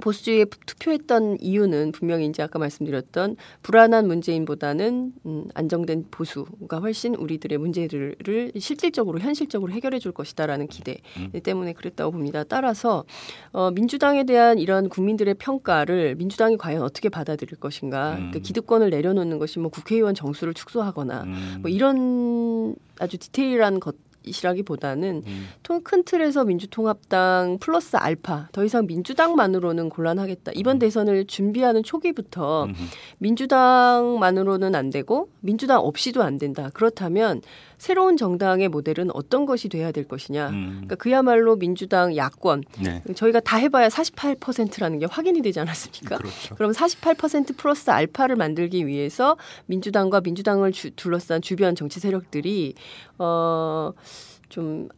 보수주의에 0.00 0.46
투표했던 0.66 1.38
이유는 1.40 1.92
분명히 1.92 2.26
이제 2.26 2.42
아까 2.42 2.58
말씀드렸던 2.58 3.36
불안한 3.62 4.06
문재인보다는 4.08 5.12
음, 5.24 5.44
안정된 5.54 6.06
보수가 6.10 6.78
훨씬 6.78 7.14
우리들의 7.14 7.56
문제를 7.58 8.16
실질적으로 8.58 9.20
현실적으로 9.20 9.72
해결해 9.72 9.98
줄 10.00 10.12
것이다라는 10.12 10.66
기대 10.66 10.98
음. 11.16 11.30
때문에 11.40 11.72
그랬다고 11.74 12.12
봅니다. 12.12 12.44
따라서 12.44 13.04
어, 13.52 13.70
민주당에 13.70 14.24
대한 14.24 14.58
이런 14.58 14.88
국민들의 14.88 15.34
평가를 15.34 16.16
민주당이 16.16 16.56
과연 16.56 16.82
어떻게 16.82 17.08
받아들일 17.08 17.58
것인가? 17.58 18.12
음. 18.12 18.16
그러니까 18.16 18.38
기득권을 18.40 18.90
내려놓는 18.90 19.38
것이 19.38 19.58
뭐 19.60 19.70
국회의원 19.70 20.14
정수를 20.14 20.54
축소하거나 20.54 21.22
음. 21.22 21.58
뭐 21.62 21.70
이런 21.70 22.74
아주 22.98 23.18
디테일한 23.18 23.80
것 23.80 23.94
이라기보다는 24.24 25.22
음. 25.26 25.48
큰 25.82 26.02
틀에서 26.04 26.44
민주통합당 26.44 27.58
플러스 27.60 27.96
알파 27.96 28.48
더 28.52 28.64
이상 28.64 28.86
민주당만으로는 28.86 29.88
곤란하겠다. 29.88 30.52
이번 30.54 30.76
음. 30.76 30.78
대선을 30.78 31.26
준비하는 31.26 31.82
초기부터 31.82 32.64
음. 32.64 32.74
민주당만으로는 33.18 34.74
안 34.74 34.90
되고 34.90 35.28
민주당 35.40 35.80
없이도 35.80 36.22
안 36.22 36.38
된다. 36.38 36.70
그렇다면 36.74 37.42
새로운 37.84 38.16
정당의 38.16 38.70
모델은 38.70 39.10
어떤 39.12 39.44
것이 39.44 39.68
돼야 39.68 39.92
될 39.92 40.08
것이냐. 40.08 40.48
음. 40.48 40.68
그러니까 40.70 40.94
그야말로 40.94 41.56
민주당 41.56 42.16
야권. 42.16 42.64
네. 42.82 43.02
저희가 43.14 43.40
다 43.40 43.58
해봐야 43.58 43.88
48%라는 43.88 45.00
게 45.00 45.04
확인이 45.04 45.42
되지 45.42 45.60
않았습니까? 45.60 46.16
그렇죠. 46.16 46.54
그럼 46.54 46.72
48% 46.72 47.58
플러스 47.58 47.90
알파를 47.90 48.36
만들기 48.36 48.86
위해서 48.86 49.36
민주당과 49.66 50.22
민주당을 50.22 50.72
주, 50.72 50.92
둘러싼 50.92 51.42
주변 51.42 51.74
정치 51.74 52.00
세력들이 52.00 52.72
어좀 53.18 54.88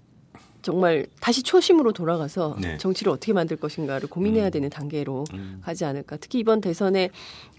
정말 0.62 1.06
다시 1.20 1.42
초심으로 1.42 1.90
돌아가서 1.90 2.56
네. 2.60 2.76
정치를 2.76 3.10
어떻게 3.10 3.32
만들 3.32 3.56
것인가를 3.56 4.08
고민해야 4.08 4.46
음. 4.46 4.50
되는 4.52 4.70
단계로 4.70 5.24
음. 5.32 5.60
가지 5.60 5.84
않을까. 5.84 6.18
특히 6.18 6.38
이번 6.38 6.60
대선에 6.60 7.10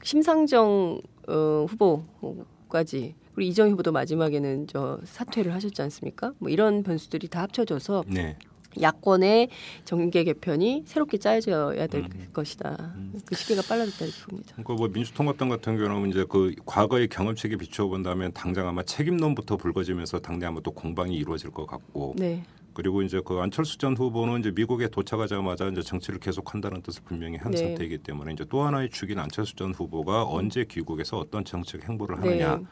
심상정 0.03 1.01
어, 1.27 1.65
후보까지 1.67 3.15
우리 3.37 3.47
이정 3.49 3.69
후보도 3.69 3.91
마지막에는 3.91 4.65
저 4.65 4.99
사퇴를 5.03 5.53
하셨지 5.53 5.79
않습니까? 5.83 6.33
뭐 6.39 6.49
이런 6.49 6.81
변수들이 6.81 7.27
다 7.27 7.43
합쳐져서 7.43 8.05
네. 8.07 8.35
야권의 8.81 9.49
정계 9.85 10.23
개편이 10.23 10.83
새롭게 10.87 11.19
짜여져야 11.19 11.85
될 11.85 12.01
음. 12.01 12.27
것이다. 12.33 12.93
음. 12.95 13.13
그 13.25 13.35
시기가 13.35 13.61
빨라졌다 13.61 14.05
이렇게 14.05 14.21
봅니다. 14.23 14.53
그러니까 14.53 14.73
뭐 14.73 14.87
민주통합당 14.87 15.49
같은 15.49 15.77
경우는 15.77 16.09
이제 16.09 16.25
그 16.27 16.55
과거의 16.65 17.09
경험책에 17.09 17.57
비춰본다면 17.57 18.33
당장 18.33 18.67
아마 18.67 18.81
책임론부터 18.81 19.57
불거지면서 19.57 20.19
당내 20.19 20.47
아마 20.47 20.59
또 20.61 20.71
공방이 20.71 21.15
이루어질 21.15 21.51
것 21.51 21.67
같고. 21.67 22.15
네. 22.17 22.43
그리고 22.73 23.03
이제 23.03 23.21
그 23.23 23.37
안철수 23.37 23.77
전 23.77 23.95
후보는 23.95 24.39
이제 24.39 24.51
미국에 24.51 24.87
도착하자마자 24.87 25.67
이제 25.67 25.81
정치를 25.81 26.19
계속한다는 26.19 26.81
뜻을 26.81 27.03
분명히 27.05 27.37
한 27.37 27.51
네. 27.51 27.57
상태이기 27.57 27.99
때문에 27.99 28.33
이제 28.33 28.45
또 28.49 28.63
하나의 28.63 28.89
축인 28.89 29.19
안철수 29.19 29.55
전 29.55 29.73
후보가 29.73 30.25
언제 30.25 30.65
귀국해서 30.65 31.17
어떤 31.17 31.45
정책 31.45 31.87
행보를 31.87 32.17
하느냐. 32.17 32.55
네. 32.57 32.63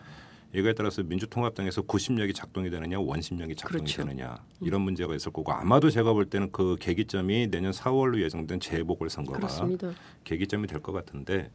이거에 0.53 0.73
따라서 0.73 1.03
민주통합당에서 1.03 1.81
구심력이 1.83 2.33
작동이 2.33 2.69
되느냐 2.69 2.99
원심력이 2.99 3.55
작동이 3.55 3.81
그렇죠. 3.83 4.03
되느냐 4.03 4.37
이런 4.61 4.81
문제가 4.81 5.13
있을 5.15 5.31
거고 5.33 5.51
아마도 5.51 5.89
제가 5.89 6.13
볼 6.13 6.25
때는 6.25 6.51
그 6.51 6.77
계기점이 6.79 7.49
내년 7.51 7.71
4월로 7.71 8.21
예정된 8.21 8.59
재보궐 8.61 9.09
선거가 9.09 9.37
그렇습니다. 9.39 9.91
계기점이 10.23 10.67
될 10.67 10.79
것 10.81 10.91
같은데 10.93 11.51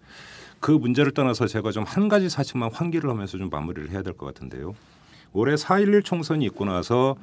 그 0.61 0.71
문제를 0.73 1.13
떠나서 1.13 1.47
제가 1.47 1.71
좀 1.73 1.85
한 1.87 2.09
가지 2.09 2.29
사실만 2.29 2.71
환기를 2.73 3.09
하면서 3.09 3.39
좀 3.39 3.49
마무리를 3.49 3.91
해야 3.91 4.03
될 4.03 4.13
것 4.15 4.27
같은데요. 4.27 4.75
올해 5.33 5.55
4.11 5.55 6.05
총선이 6.05 6.45
있고 6.47 6.65
나서 6.67 7.17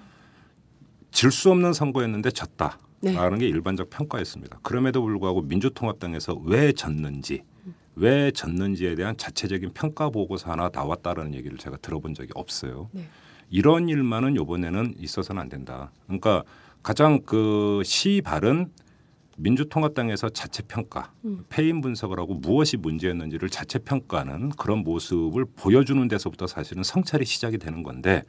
질 1.12 1.32
수 1.32 1.52
없는 1.52 1.74
선거였는데 1.74 2.32
졌다. 2.32 2.80
라는 3.04 3.34
네. 3.38 3.46
게 3.46 3.48
일반적 3.48 3.92
평가였습니다. 3.92 4.60
그럼에도 4.64 5.04
불구하고 5.04 5.42
민주통합당에서 5.44 6.42
왜 6.46 6.72
졌는지 6.72 7.44
왜 7.98 8.32
졌는지에 8.32 8.96
대한 8.96 9.18
자체적인 9.18 9.72
평가 9.74 10.10
보고서 10.10 10.52
하나 10.52 10.70
나왔다라는 10.72 11.34
얘기를 11.34 11.58
제가 11.58 11.78
들어본 11.78 12.14
적이 12.14 12.30
없어요. 12.36 12.88
네. 12.92 13.08
이런 13.50 13.90
일만은 13.90 14.36
이번에는 14.36 14.96
있어서는 15.00 15.42
안 15.42 15.50
된다. 15.50 15.92
그러니까 16.06 16.44
가장 16.84 17.22
그 17.22 17.82
시발은 17.84 18.72
민주통합당에서 19.38 20.30
자체 20.30 20.64
평가, 20.68 21.12
음. 21.26 21.46
패인 21.50 21.82
분석을 21.82 22.20
하고 22.20 22.36
무엇이 22.36 22.78
문제였는지를 22.78 23.50
자체 23.50 23.80
평가하는 23.80 24.50
그런 24.50 24.80
모습을 24.80 25.46
보여주는 25.56 26.08
데서부터 26.08 26.48
사실은 26.48 26.84
성찰이 26.84 27.26
시작이 27.26 27.58
되는 27.58 27.84
건데 27.84 28.24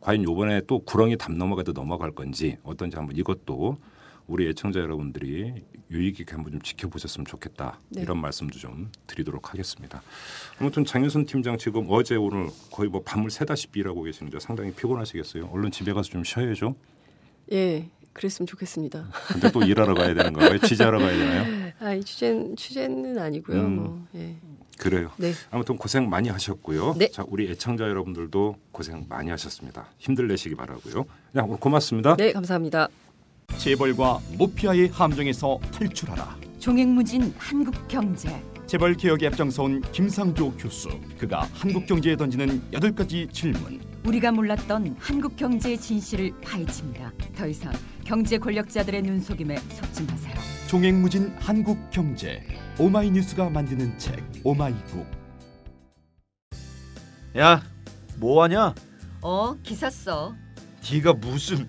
과연 0.00 0.24
요번에 0.24 0.62
또 0.66 0.78
구렁이 0.80 1.16
담 1.16 1.36
넘어가도 1.36 1.72
넘어갈 1.72 2.10
건지 2.10 2.56
어떤지 2.62 2.96
한번 2.96 3.16
이것도 3.16 3.78
우리 4.26 4.48
애청자 4.48 4.80
여러분들이 4.80 5.54
유익 5.90 6.20
있게 6.20 6.34
한번 6.34 6.52
좀 6.52 6.62
지켜보셨으면 6.62 7.26
좋겠다 7.26 7.78
네. 7.90 8.02
이런 8.02 8.18
말씀도 8.20 8.58
좀 8.58 8.90
드리도록 9.06 9.52
하겠습니다. 9.52 10.02
아무튼 10.58 10.84
장윤선 10.84 11.26
팀장 11.26 11.58
지금 11.58 11.86
어제 11.88 12.16
오늘 12.16 12.48
거의 12.72 12.88
뭐 12.88 13.02
밤을 13.02 13.30
새다시피 13.30 13.80
일하고 13.80 14.02
계시는데 14.02 14.40
상당히 14.40 14.72
피곤하시겠어요. 14.72 15.46
얼른 15.52 15.70
집에 15.70 15.92
가서 15.92 16.10
좀 16.10 16.24
쉬어야죠. 16.24 16.74
예, 17.52 17.88
그랬으면 18.12 18.46
좋겠습니다. 18.48 19.08
근데 19.28 19.52
또 19.52 19.62
일하러 19.62 19.94
가야 19.94 20.12
되는 20.14 20.32
거예요? 20.32 20.58
취재하러 20.58 20.98
가야 20.98 21.16
되나요? 21.16 21.72
아, 21.78 21.94
이 21.94 22.02
취재 22.02 22.54
취재는 22.56 23.18
아니고요. 23.18 23.60
음, 23.60 23.76
뭐, 23.76 24.06
예. 24.16 24.34
그래요. 24.78 25.10
네. 25.16 25.32
아무튼 25.50 25.76
고생 25.76 26.08
많이 26.08 26.28
하셨고요. 26.28 26.96
네. 26.98 27.08
자, 27.10 27.24
우리 27.28 27.50
애청자 27.50 27.84
여러분들도 27.84 28.56
고생 28.72 29.06
많이 29.08 29.30
하셨습니다. 29.30 29.88
힘들 29.98 30.28
내시기 30.28 30.54
바라고요. 30.54 31.06
야, 31.36 31.42
고맙습니다. 31.42 32.16
네, 32.16 32.32
감사합니다. 32.32 32.88
재벌과 33.58 34.20
모피아의 34.38 34.88
함정에서 34.88 35.58
탈출하라. 35.72 36.36
종횡무진 36.58 37.34
한국 37.38 37.88
경제. 37.88 38.42
재벌 38.66 38.94
개혁에 38.94 39.28
앞장서온 39.28 39.82
김상조 39.92 40.52
교수. 40.52 40.88
그가 41.18 41.48
한국 41.52 41.86
경제에 41.86 42.16
던지는 42.16 42.62
여덟 42.72 42.94
가지 42.94 43.28
질문. 43.32 43.80
우리가 44.04 44.32
몰랐던 44.32 44.96
한국 44.98 45.36
경제의 45.36 45.78
진실을 45.78 46.32
파헤칩니다. 46.42 47.12
더 47.36 47.46
이상 47.46 47.72
경제 48.04 48.38
권력자들의 48.38 49.02
눈속임에 49.02 49.56
속지 49.56 50.04
마세요. 50.04 50.34
종횡무진 50.68 51.34
한국 51.38 51.78
경제. 51.90 52.42
오마이뉴스가 52.78 53.50
만드는 53.50 53.98
책 53.98 54.22
오마이북. 54.44 55.06
야, 57.38 57.62
뭐 58.18 58.42
하냐? 58.44 58.74
어, 59.22 59.54
기사 59.62 59.90
써. 59.90 60.34
네가 60.90 61.14
무슨 61.14 61.68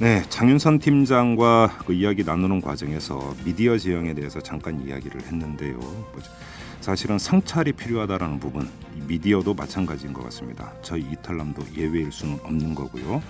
네, 0.00 0.22
장윤선 0.30 0.78
팀장과 0.78 1.80
그 1.86 1.92
이야기 1.92 2.24
나누는 2.24 2.62
과정에서 2.62 3.34
미디어 3.44 3.76
지형에 3.76 4.14
대해서 4.14 4.40
잠깐 4.40 4.80
이야기를 4.80 5.20
했는데요. 5.22 5.78
사실은 6.80 7.18
성찰이 7.18 7.72
필요하다라는 7.72 8.40
부분, 8.40 8.70
미디어도 9.06 9.52
마찬가지인 9.52 10.14
것 10.14 10.24
같습니다. 10.24 10.72
저희 10.80 11.02
이탈남도 11.02 11.66
예외일 11.76 12.10
수는 12.10 12.38
없는 12.42 12.74
거고요. 12.74 13.22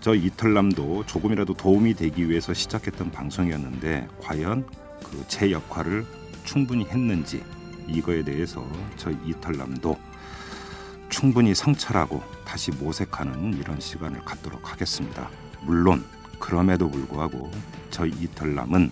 저 0.00 0.14
이탈남도 0.14 1.06
조금이라도 1.06 1.54
도움이 1.54 1.94
되기 1.94 2.28
위해서 2.28 2.52
시작했던 2.52 3.10
방송이었는데 3.10 4.08
과연 4.20 4.66
그 4.66 5.24
제 5.28 5.50
역할을 5.50 6.04
충분히 6.44 6.84
했는지 6.84 7.42
이거에 7.86 8.22
대해서 8.22 8.66
저희 8.96 9.16
이탈남도 9.26 9.98
충분히 11.08 11.54
성찰하고 11.54 12.22
다시 12.44 12.70
모색하는 12.70 13.58
이런 13.58 13.80
시간을 13.80 14.20
갖도록 14.24 14.70
하겠습니다. 14.72 15.28
물론 15.64 16.04
그럼에도 16.38 16.90
불구하고 16.90 17.50
저희 17.90 18.10
이털남은 18.10 18.90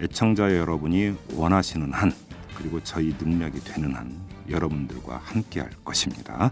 애청자 0.00 0.54
여러분이 0.54 1.16
원하시는 1.34 1.92
한 1.92 2.12
그리고 2.56 2.82
저희 2.82 3.14
능력이 3.18 3.60
되는 3.60 3.94
한 3.94 4.20
여러분들과 4.48 5.20
함께 5.24 5.60
할 5.60 5.70
것입니다. 5.84 6.50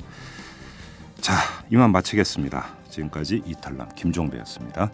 자, 1.20 1.34
이만 1.70 1.90
마치겠습니다. 1.92 2.76
지금까지 2.90 3.42
이탈남 3.44 3.88
김종배였습니다. 3.94 4.90